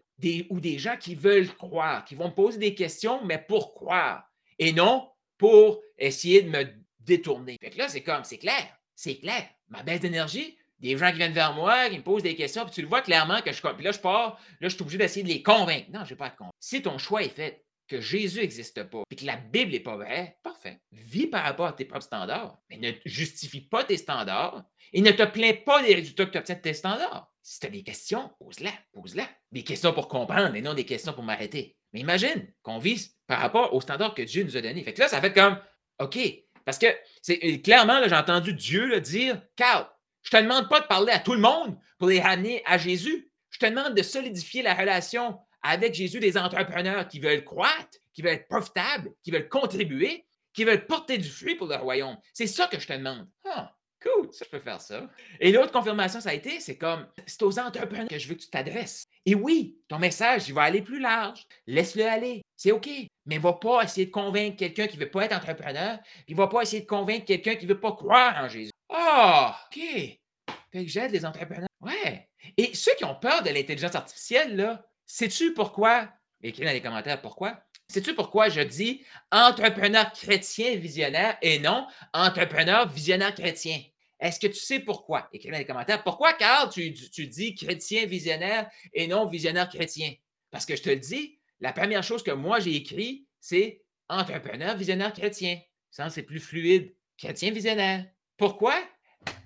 ou 0.51 0.61
des 0.61 0.79
gens 0.79 0.97
qui 0.97 1.15
veulent 1.15 1.55
croire, 1.55 2.05
qui 2.05 2.15
vont 2.15 2.29
me 2.29 2.35
poser 2.35 2.59
des 2.59 2.75
questions, 2.75 3.25
mais 3.25 3.39
pour 3.39 3.75
croire, 3.75 4.31
et 4.59 4.73
non 4.73 5.09
pour 5.39 5.83
essayer 5.99 6.43
de 6.43 6.49
me 6.49 6.65
détourner. 7.01 7.59
Fait 7.61 7.71
que 7.71 7.79
là, 7.79 7.89
c'est 7.89 8.03
comme, 8.03 8.25
c'est 8.25 8.39
clair, 8.39 8.67
c'est 8.95 9.19
clair. 9.19 9.47
Ma 9.69 9.83
baisse 9.83 10.01
d'énergie, 10.01 10.57
des 10.79 10.97
gens 10.97 11.11
qui 11.11 11.19
viennent 11.19 11.33
vers 11.33 11.55
moi, 11.55 11.89
qui 11.91 11.99
me 11.99 12.03
posent 12.03 12.23
des 12.23 12.35
questions, 12.35 12.65
puis 12.65 12.73
tu 12.73 12.83
le 12.83 12.89
vois 12.89 13.03
clairement 13.03 13.41
que 13.43 13.53
je. 13.53 13.61
Puis 13.61 13.85
là, 13.85 13.93
je 13.93 13.99
pars, 13.99 14.41
là, 14.61 14.69
je 14.69 14.75
suis 14.75 14.83
obligé 14.83 14.99
d'essayer 14.99 15.23
de 15.23 15.29
les 15.29 15.43
convaincre. 15.43 15.91
Non, 15.91 16.01
je 16.01 16.05
ne 16.05 16.09
vais 16.11 16.17
pas 16.17 16.31
te 16.31 16.39
convaincre. 16.39 16.57
Si 16.61 16.83
ton 16.83 16.99
choix 16.99 17.23
est 17.23 17.29
fait, 17.29 17.65
que 17.89 18.01
Jésus 18.01 18.41
n'existe 18.41 18.83
pas, 18.85 19.03
et 19.11 19.17
que 19.17 19.25
la 19.25 19.37
Bible 19.37 19.73
n'est 19.73 19.81
pas 19.81 19.97
vraie, 19.97 20.39
parfait. 20.57 20.81
Vis 20.92 21.27
par 21.27 21.45
rapport 21.45 21.66
à 21.66 21.73
tes 21.73 21.85
propres 21.85 22.05
standards, 22.05 22.59
mais 22.71 22.79
ne 22.79 22.92
justifie 23.05 23.61
pas 23.61 23.85
tes 23.85 23.97
standards 23.97 24.64
et 24.92 25.01
ne 25.01 25.11
te 25.11 25.23
plains 25.25 25.55
pas 25.55 25.83
des 25.83 25.95
résultats 25.95 26.27
que 26.27 26.31
tu 26.31 26.38
obtiens 26.38 26.55
de 26.55 26.61
tes 26.61 26.75
standards. 26.75 27.31
Si 27.42 27.61
tu 27.61 27.66
as 27.66 27.71
des 27.71 27.83
questions, 27.83 28.31
pose-la, 28.38 28.73
pose-la. 28.92 29.29
Des 29.53 29.62
questions 29.62 29.92
pour 29.92 30.09
comprendre 30.09 30.55
et 30.55 30.62
non 30.62 30.75
des 30.75 30.85
questions 30.85 31.12
pour 31.12 31.23
m'arrêter. 31.23 31.77
Mais 31.92 32.01
imagine 32.01 32.53
qu'on 32.62 32.79
vise 32.79 33.16
par 33.27 33.40
rapport 33.40 33.73
aux 33.75 33.81
standards 33.81 34.14
que 34.14 34.23
Dieu 34.23 34.45
nous 34.45 34.57
a 34.57 34.61
donnés. 34.61 34.83
Fait 34.83 34.95
que 34.95 35.01
là, 35.01 35.09
ça 35.09 35.21
fait 35.21 35.33
comme, 35.33 35.59
OK, 36.01 36.19
parce 36.64 36.79
que 36.79 36.87
c'est 37.23 37.38
euh, 37.45 37.59
clairement, 37.59 38.01
j'ai 38.07 38.14
entendu 38.14 38.53
Dieu 38.53 39.01
dire, 39.01 39.40
Carl, 39.55 39.87
je 40.23 40.37
ne 40.37 40.40
te 40.40 40.45
demande 40.45 40.69
pas 40.69 40.81
de 40.81 40.87
parler 40.87 41.12
à 41.12 41.21
tout 41.21 41.35
le 41.35 41.40
monde 41.40 41.79
pour 41.99 42.09
les 42.09 42.21
ramener 42.21 42.62
à 42.64 42.79
Jésus. 42.79 43.31
Je 43.51 43.59
te 43.59 43.66
demande 43.66 43.95
de 43.95 44.03
solidifier 44.03 44.62
la 44.62 44.75
relation 44.75 45.38
avec 45.62 45.95
Jésus 45.95 46.21
des 46.21 46.37
entrepreneurs 46.37 47.07
qui 47.09 47.21
veulent 47.21 47.45
croître, 47.45 47.99
qui 48.12 48.23
veulent 48.23 48.35
être 48.35 48.49
profitables, 48.49 49.12
qui 49.23 49.31
veulent 49.31 49.49
contribuer, 49.49 50.26
qui 50.57 50.64
veulent 50.64 50.87
porter 50.87 51.19
du 51.19 51.29
fruit 51.29 51.55
pour 51.55 51.69
le 51.69 51.77
royaume. 51.77 52.16
C'est 52.33 52.47
ça 52.47 52.66
que 52.66 52.81
je 52.81 52.87
te 52.87 52.92
demande. 52.95 53.29
Ah, 53.45 53.77
cool, 54.03 54.33
ça, 54.33 54.47
je 54.47 54.51
peux 54.51 54.62
faire 54.62 54.81
ça. 54.81 55.07
Et 55.38 55.53
l'autre 55.53 55.71
confirmation, 55.71 56.19
ça 56.19 56.31
a 56.31 56.35
été, 56.35 56.61
c'est 56.61 56.79
comme, 56.79 57.07
c'est 57.27 57.42
aux 57.42 57.59
entrepreneurs 57.59 58.09
que 58.09 58.19
je 58.19 58.27
veux 58.27 58.35
que 58.35 58.40
tu 58.40 58.49
t'adresses. 58.49 59.05
Et 59.27 59.35
oui, 59.35 59.79
ton 59.87 59.99
message, 59.99 60.49
il 60.49 60.55
va 60.55 60.62
aller 60.62 60.81
plus 60.81 60.99
large. 60.99 61.47
Laisse-le 61.66 62.07
aller. 62.07 62.42
C'est 62.57 62.73
OK. 62.73 62.88
Mais 63.27 63.37
va 63.37 63.53
pas 63.53 63.83
essayer 63.83 64.07
de 64.07 64.11
convaincre 64.11 64.57
quelqu'un 64.57 64.87
qui 64.87 64.97
ne 64.97 65.05
veut 65.05 65.11
pas 65.11 65.27
être 65.27 65.37
entrepreneur. 65.37 65.99
Il 66.27 66.37
va 66.37 66.47
pas 66.49 66.62
essayer 66.62 66.83
de 66.83 66.87
convaincre 66.87 67.27
quelqu'un 67.27 67.57
qui 67.57 67.66
ne 67.66 67.75
veut 67.75 67.81
pas 67.81 67.92
croire 67.92 68.42
en 68.42 68.49
Jésus. 68.49 68.73
Ah, 68.88 69.61
OK. 69.66 69.79
Fait 69.79 70.85
que 70.85 70.88
j'aide 70.88 71.12
les 71.12 71.27
entrepreneurs. 71.27 71.69
Ouais. 71.81 72.31
Et 72.57 72.75
ceux 72.75 72.95
qui 72.97 73.05
ont 73.05 73.16
peur 73.16 73.42
de 73.42 73.51
l'intelligence 73.51 73.95
artificielle, 73.95 74.57
là, 74.57 74.87
sais-tu 75.05 75.53
pourquoi? 75.53 76.09
Écris 76.42 76.64
dans 76.64 76.73
les 76.73 76.81
commentaires 76.81 77.21
pourquoi? 77.21 77.61
Sais-tu 77.88 78.14
pourquoi 78.14 78.49
je 78.49 78.61
dis 78.61 79.05
entrepreneur 79.31 80.12
chrétien 80.12 80.77
visionnaire 80.77 81.38
et 81.40 81.59
non 81.59 81.87
entrepreneur 82.12 82.88
visionnaire 82.88 83.35
chrétien? 83.35 83.81
Est-ce 84.18 84.40
que 84.40 84.46
tu 84.46 84.59
sais 84.59 84.81
pourquoi? 84.81 85.29
Écris 85.33 85.51
dans 85.51 85.59
les 85.59 85.66
commentaires. 85.66 86.03
Pourquoi, 86.03 86.33
Carl, 86.33 86.70
tu, 86.70 86.90
dis 86.90 87.55
chrétien 87.55 88.07
visionnaire 88.07 88.68
et 88.92 89.07
non 89.07 89.27
visionnaire 89.27 89.68
chrétien? 89.68 90.12
Parce 90.51 90.66
que 90.66 90.75
je 90.75 90.83
te 90.83 90.90
le 90.90 90.96
dis, 90.96 91.38
la 91.61 91.72
première 91.72 92.03
chose 92.03 92.22
que 92.22 92.31
moi 92.31 92.61
j'ai 92.61 92.75
écrit, 92.75 93.27
c'est 93.40 93.83
entrepreneur 94.09 94.77
visionnaire 94.77 95.12
chrétien. 95.12 95.61
Ça, 95.90 96.11
c'est 96.11 96.22
plus 96.22 96.40
fluide. 96.40 96.94
Chrétien 97.18 97.51
visionnaire. 97.51 98.05
Pourquoi? 98.37 98.75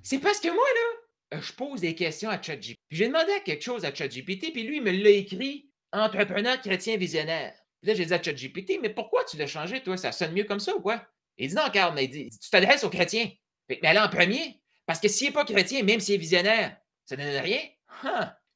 C'est 0.03 0.19
parce 0.19 0.41
que 0.41 0.49
moi, 0.49 0.57
là, 0.57 1.37
euh, 1.37 1.43
je 1.43 1.53
pose 1.53 1.81
des 1.81 1.95
questions 1.95 2.31
à 2.31 2.41
ChatGPT. 2.41 2.79
J'ai 2.91 3.07
demandé 3.07 3.33
quelque 3.45 3.63
chose 3.63 3.85
à 3.85 3.95
ChatGPT, 3.95 4.53
puis 4.53 4.65
lui, 4.65 4.79
il 4.79 4.83
me 4.83 4.91
l'a 4.91 5.11
écrit 5.11 5.71
entrepreneur 5.93 6.61
chrétien 6.61 6.97
visionnaire. 6.97 7.55
Puis 7.81 7.89
là, 7.91 7.95
j'ai 7.95 8.05
dit 8.05 8.15
à 8.15 8.23
ChatGPT, 8.23 8.79
mais 8.81 8.91
pourquoi 8.91 9.25
tu 9.25 9.37
l'as 9.37 9.47
changé, 9.47 9.83
toi? 9.83 9.97
Ça 9.97 10.13
sonne 10.13 10.33
mieux 10.33 10.45
comme 10.45 10.61
ça 10.61 10.75
ou 10.75 10.81
quoi? 10.81 11.03
Il 11.39 11.49
dit 11.49 11.55
non, 11.55 11.71
Carl, 11.73 11.95
mais 11.95 12.07
dit, 12.07 12.31
tu 12.31 12.51
t'adresses 12.51 12.85
aux 12.85 12.91
chrétiens. 12.91 13.31
mais 13.69 13.81
allez 13.85 13.99
en 13.99 14.09
premier. 14.09 14.61
Parce 14.85 15.01
que 15.01 15.09
s'il 15.09 15.29
n'est 15.29 15.33
pas 15.33 15.45
chrétien, 15.45 15.83
même 15.83 16.01
s'il 16.01 16.17
est 16.17 16.19
visionnaire, 16.19 16.77
ça 17.07 17.17
ne 17.17 17.25
donne 17.25 17.43
rien. 17.43 17.61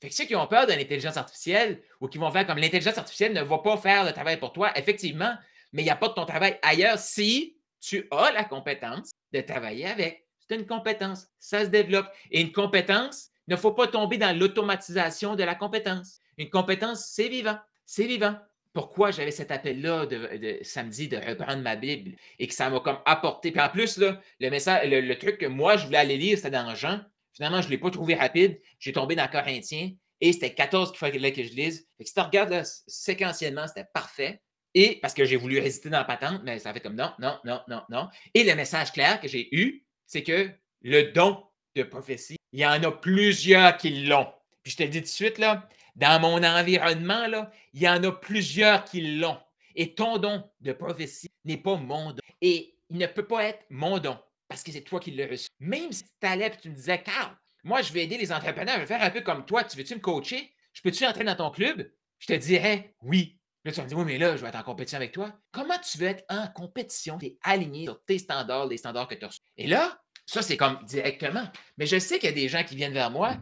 Fait 0.00 0.08
que 0.08 0.14
ceux 0.14 0.24
qui 0.24 0.36
ont 0.36 0.46
peur 0.46 0.66
de 0.66 0.72
l'intelligence 0.72 1.16
artificielle 1.16 1.80
ou 2.00 2.08
qui 2.08 2.18
vont 2.18 2.30
faire 2.30 2.46
comme 2.46 2.58
l'intelligence 2.58 2.98
artificielle 2.98 3.32
ne 3.32 3.42
va 3.42 3.58
pas 3.58 3.76
faire 3.78 4.04
le 4.04 4.12
travail 4.12 4.38
pour 4.38 4.52
toi, 4.52 4.76
effectivement, 4.76 5.34
mais 5.72 5.82
il 5.82 5.84
n'y 5.86 5.90
a 5.90 5.96
pas 5.96 6.08
de 6.08 6.14
ton 6.14 6.26
travail 6.26 6.58
ailleurs 6.62 6.98
si 6.98 7.56
tu 7.80 8.06
as 8.10 8.32
la 8.32 8.44
compétence 8.44 9.12
de 9.32 9.40
travailler 9.40 9.86
avec. 9.86 10.26
C'est 10.46 10.56
une 10.56 10.66
compétence. 10.66 11.28
Ça 11.38 11.64
se 11.64 11.70
développe. 11.70 12.06
Et 12.30 12.40
une 12.40 12.52
compétence, 12.52 13.30
il 13.48 13.52
ne 13.52 13.56
faut 13.56 13.72
pas 13.72 13.86
tomber 13.86 14.18
dans 14.18 14.36
l'automatisation 14.36 15.36
de 15.36 15.44
la 15.44 15.54
compétence. 15.54 16.20
Une 16.36 16.50
compétence, 16.50 17.06
c'est 17.12 17.28
vivant. 17.28 17.58
C'est 17.86 18.06
vivant 18.06 18.36
pourquoi 18.74 19.12
j'avais 19.12 19.30
cet 19.30 19.52
appel-là 19.52 20.04
de, 20.04 20.58
samedi 20.62 21.08
de 21.08 21.16
reprendre 21.16 21.62
ma 21.62 21.76
Bible 21.76 22.16
et 22.38 22.46
que 22.46 22.52
ça 22.52 22.68
m'a 22.68 22.80
comme 22.80 22.98
apporté. 23.06 23.52
Puis 23.52 23.60
en 23.60 23.68
plus, 23.68 23.96
là, 23.96 24.20
le, 24.40 24.50
message, 24.50 24.90
le, 24.90 25.14
truc 25.14 25.38
que 25.38 25.46
moi, 25.46 25.76
je 25.76 25.86
voulais 25.86 25.98
aller 25.98 26.18
lire, 26.18 26.36
c'était 26.36 26.50
dans 26.50 26.74
Jean. 26.74 27.00
Finalement, 27.32 27.62
je 27.62 27.68
ne 27.68 27.70
l'ai 27.70 27.78
pas 27.78 27.90
trouvé 27.90 28.16
rapide. 28.16 28.60
J'ai 28.80 28.92
tombé 28.92 29.14
dans 29.14 29.28
Corinthiens 29.28 29.92
et 30.20 30.32
c'était 30.32 30.52
14 30.52 30.90
qu'il 30.90 30.98
fallait 30.98 31.32
que 31.32 31.42
je 31.42 31.52
lise. 31.52 31.88
Fait 31.96 32.04
que 32.04 32.08
si 32.08 32.14
tu 32.14 32.20
regardes 32.20 32.62
séquentiellement, 32.88 33.66
c'était 33.68 33.86
parfait. 33.94 34.42
Et 34.74 34.98
parce 35.00 35.14
que 35.14 35.24
j'ai 35.24 35.36
voulu 35.36 35.60
résister 35.60 35.88
dans 35.88 35.98
la 35.98 36.04
patente, 36.04 36.42
mais 36.44 36.58
ça 36.58 36.72
fait 36.72 36.80
comme 36.80 36.96
non, 36.96 37.12
non, 37.20 37.38
non, 37.44 37.60
non, 37.68 37.82
non. 37.90 38.08
Et 38.34 38.42
le 38.42 38.56
message 38.56 38.92
clair 38.92 39.20
que 39.20 39.28
j'ai 39.28 39.54
eu, 39.56 39.86
c'est 40.04 40.24
que 40.24 40.50
le 40.82 41.12
don 41.12 41.44
de 41.76 41.84
prophétie, 41.84 42.36
il 42.52 42.58
y 42.58 42.66
en 42.66 42.82
a 42.82 42.90
plusieurs 42.90 43.76
qui 43.76 44.04
l'ont. 44.04 44.26
Puis 44.64 44.72
je 44.72 44.76
te 44.78 44.82
le 44.82 44.88
dis 44.88 44.98
tout 44.98 45.04
de 45.04 45.08
suite, 45.08 45.38
là, 45.38 45.68
dans 45.94 46.20
mon 46.20 46.42
environnement, 46.42 47.26
là, 47.26 47.50
il 47.72 47.82
y 47.82 47.88
en 47.88 48.02
a 48.02 48.12
plusieurs 48.12 48.84
qui 48.84 49.16
l'ont. 49.18 49.38
Et 49.74 49.94
ton 49.94 50.18
don 50.18 50.44
de 50.60 50.72
prophétie 50.72 51.30
n'est 51.44 51.56
pas 51.56 51.76
mon 51.76 52.10
don. 52.10 52.22
Et 52.40 52.76
il 52.90 52.98
ne 52.98 53.06
peut 53.06 53.26
pas 53.26 53.44
être 53.44 53.64
mon 53.70 53.98
don 53.98 54.18
parce 54.48 54.62
que 54.62 54.70
c'est 54.70 54.82
toi 54.82 55.00
qui 55.00 55.10
l'as 55.10 55.26
reçu. 55.26 55.48
Même 55.58 55.90
si 55.92 56.04
tu 56.04 56.10
t'allais 56.20 56.46
et 56.46 56.56
tu 56.56 56.70
me 56.70 56.74
disais, 56.74 57.02
Carl, 57.02 57.36
moi, 57.64 57.82
je 57.82 57.92
vais 57.92 58.04
aider 58.04 58.18
les 58.18 58.30
entrepreneurs, 58.30 58.76
je 58.76 58.80
vais 58.80 58.86
faire 58.86 59.02
un 59.02 59.10
peu 59.10 59.22
comme 59.22 59.44
toi, 59.46 59.64
tu 59.64 59.76
veux-tu 59.76 59.94
me 59.94 60.00
coacher? 60.00 60.54
Je 60.72 60.82
peux-tu 60.82 61.04
entrer 61.06 61.24
dans 61.24 61.34
ton 61.34 61.50
club? 61.50 61.90
Je 62.18 62.26
te 62.26 62.32
dirais 62.34 62.94
oui. 63.00 63.38
Là, 63.64 63.72
tu 63.72 63.78
vas 63.78 63.84
me 63.84 63.88
dire, 63.88 63.98
oui, 63.98 64.04
mais 64.04 64.18
là, 64.18 64.36
je 64.36 64.42
vais 64.42 64.48
être 64.48 64.58
en 64.58 64.62
compétition 64.62 64.96
avec 64.96 65.12
toi. 65.12 65.32
Comment 65.50 65.78
tu 65.78 65.96
veux 65.96 66.08
être 66.08 66.24
en 66.28 66.46
compétition? 66.48 67.16
Tu 67.18 67.26
es 67.26 67.38
aligné 67.42 67.86
sur 67.86 68.04
tes 68.04 68.18
standards, 68.18 68.66
les 68.66 68.76
standards 68.76 69.08
que 69.08 69.14
tu 69.14 69.24
as 69.24 69.28
reçus. 69.28 69.40
Et 69.56 69.66
là, 69.66 69.98
ça, 70.26 70.42
c'est 70.42 70.58
comme 70.58 70.78
directement. 70.84 71.44
Mais 71.78 71.86
je 71.86 71.98
sais 71.98 72.18
qu'il 72.18 72.28
y 72.28 72.32
a 72.32 72.34
des 72.34 72.48
gens 72.48 72.62
qui 72.62 72.76
viennent 72.76 72.92
vers 72.92 73.10
moi 73.10 73.38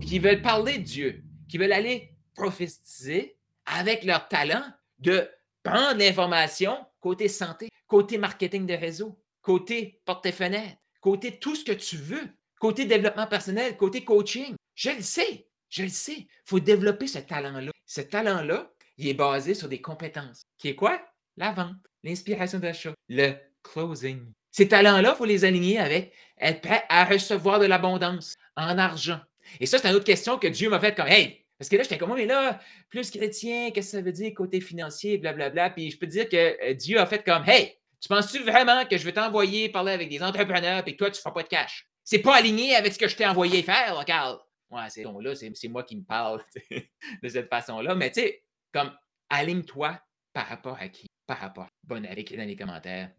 et 0.00 0.06
qui 0.06 0.18
veulent 0.18 0.40
parler 0.40 0.78
de 0.78 0.84
Dieu 0.84 1.22
qui 1.48 1.58
veulent 1.58 1.72
aller 1.72 2.12
prophétiser 2.34 3.36
avec 3.66 4.04
leur 4.04 4.28
talent 4.28 4.64
de 4.98 5.28
prendre 5.62 5.98
l'information 5.98 6.76
côté 7.00 7.28
santé, 7.28 7.68
côté 7.86 8.18
marketing 8.18 8.66
de 8.66 8.74
réseau, 8.74 9.18
côté 9.42 10.00
porte-fenêtre, 10.04 10.76
côté 11.00 11.38
tout 11.38 11.56
ce 11.56 11.64
que 11.64 11.72
tu 11.72 11.96
veux, 11.96 12.28
côté 12.60 12.84
développement 12.84 13.26
personnel, 13.26 13.76
côté 13.76 14.04
coaching. 14.04 14.54
Je 14.74 14.90
le 14.90 15.02
sais, 15.02 15.46
je 15.68 15.82
le 15.82 15.88
sais. 15.88 16.18
Il 16.18 16.28
faut 16.44 16.60
développer 16.60 17.06
ce 17.06 17.18
talent-là. 17.18 17.70
Ce 17.86 18.00
talent-là, 18.00 18.70
il 18.96 19.08
est 19.08 19.14
basé 19.14 19.54
sur 19.54 19.68
des 19.68 19.80
compétences. 19.80 20.42
Qui 20.58 20.68
est 20.68 20.74
quoi? 20.74 21.00
La 21.36 21.52
vente, 21.52 21.76
l'inspiration 22.02 22.58
d'achat, 22.58 22.94
le 23.08 23.34
closing. 23.62 24.32
Ces 24.50 24.68
talents-là, 24.68 25.12
il 25.14 25.16
faut 25.16 25.24
les 25.24 25.44
aligner 25.44 25.78
avec 25.78 26.12
être 26.40 26.60
prêt 26.60 26.84
à 26.88 27.04
recevoir 27.04 27.60
de 27.60 27.66
l'abondance 27.66 28.34
en 28.56 28.76
argent, 28.78 29.20
et 29.60 29.66
ça, 29.66 29.78
c'est 29.78 29.88
une 29.88 29.94
autre 29.94 30.04
question 30.04 30.38
que 30.38 30.46
Dieu 30.46 30.70
m'a 30.70 30.80
fait 30.80 30.94
comme 30.94 31.08
Hey, 31.08 31.44
parce 31.58 31.68
que 31.68 31.76
là, 31.76 31.82
j'étais 31.82 31.98
comme, 31.98 32.14
mais 32.14 32.26
là, 32.26 32.60
plus 32.88 33.10
chrétien, 33.10 33.70
qu'est-ce 33.72 33.92
que 33.92 33.98
ça 33.98 34.02
veut 34.02 34.12
dire 34.12 34.32
côté 34.34 34.60
financier, 34.60 35.18
blablabla. 35.18 35.70
Puis 35.70 35.90
je 35.90 35.98
peux 35.98 36.06
te 36.06 36.12
dire 36.12 36.28
que 36.28 36.36
euh, 36.36 36.74
Dieu 36.74 37.00
a 37.00 37.06
fait 37.06 37.24
comme, 37.24 37.42
hey, 37.46 37.76
tu 38.00 38.08
penses-tu 38.08 38.38
vraiment 38.44 38.84
que 38.84 38.96
je 38.96 39.04
vais 39.04 39.12
t'envoyer 39.12 39.68
parler 39.68 39.92
avec 39.92 40.08
des 40.08 40.22
entrepreneurs 40.22 40.84
et 40.86 40.92
que 40.92 40.96
toi, 40.96 41.10
tu 41.10 41.18
ne 41.18 41.20
feras 41.20 41.32
pas 41.32 41.42
de 41.42 41.48
cash? 41.48 41.88
C'est 42.04 42.20
pas 42.20 42.36
aligné 42.36 42.76
avec 42.76 42.92
ce 42.92 42.98
que 42.98 43.08
je 43.08 43.16
t'ai 43.16 43.26
envoyé 43.26 43.62
faire, 43.62 43.96
là, 43.96 44.04
Carl. 44.04 44.38
Ouais, 44.70 44.88
c'est 44.88 45.02
là, 45.02 45.34
c'est 45.34 45.68
moi 45.68 45.82
qui 45.82 45.96
me 45.96 46.04
parle 46.04 46.42
de 47.22 47.28
cette 47.28 47.48
façon-là. 47.48 47.94
Mais 47.96 48.12
tu 48.12 48.20
sais, 48.20 48.44
comme, 48.72 48.92
aligne-toi 49.28 50.00
par 50.32 50.46
rapport 50.46 50.76
à 50.78 50.88
qui? 50.88 51.06
Par 51.26 51.38
rapport. 51.38 51.66
Bonne, 51.82 52.06
écrit 52.16 52.36
dans 52.36 52.46
les 52.46 52.56
commentaires. 52.56 53.10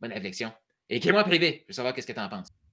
Bonne 0.00 0.12
réflexion. 0.12 0.52
Écris-moi 0.88 1.24
privé, 1.24 1.62
je 1.62 1.72
veux 1.72 1.74
savoir 1.74 1.94
qu'est-ce 1.94 2.06
que 2.06 2.12
tu 2.12 2.20
en 2.20 2.28
penses. 2.28 2.48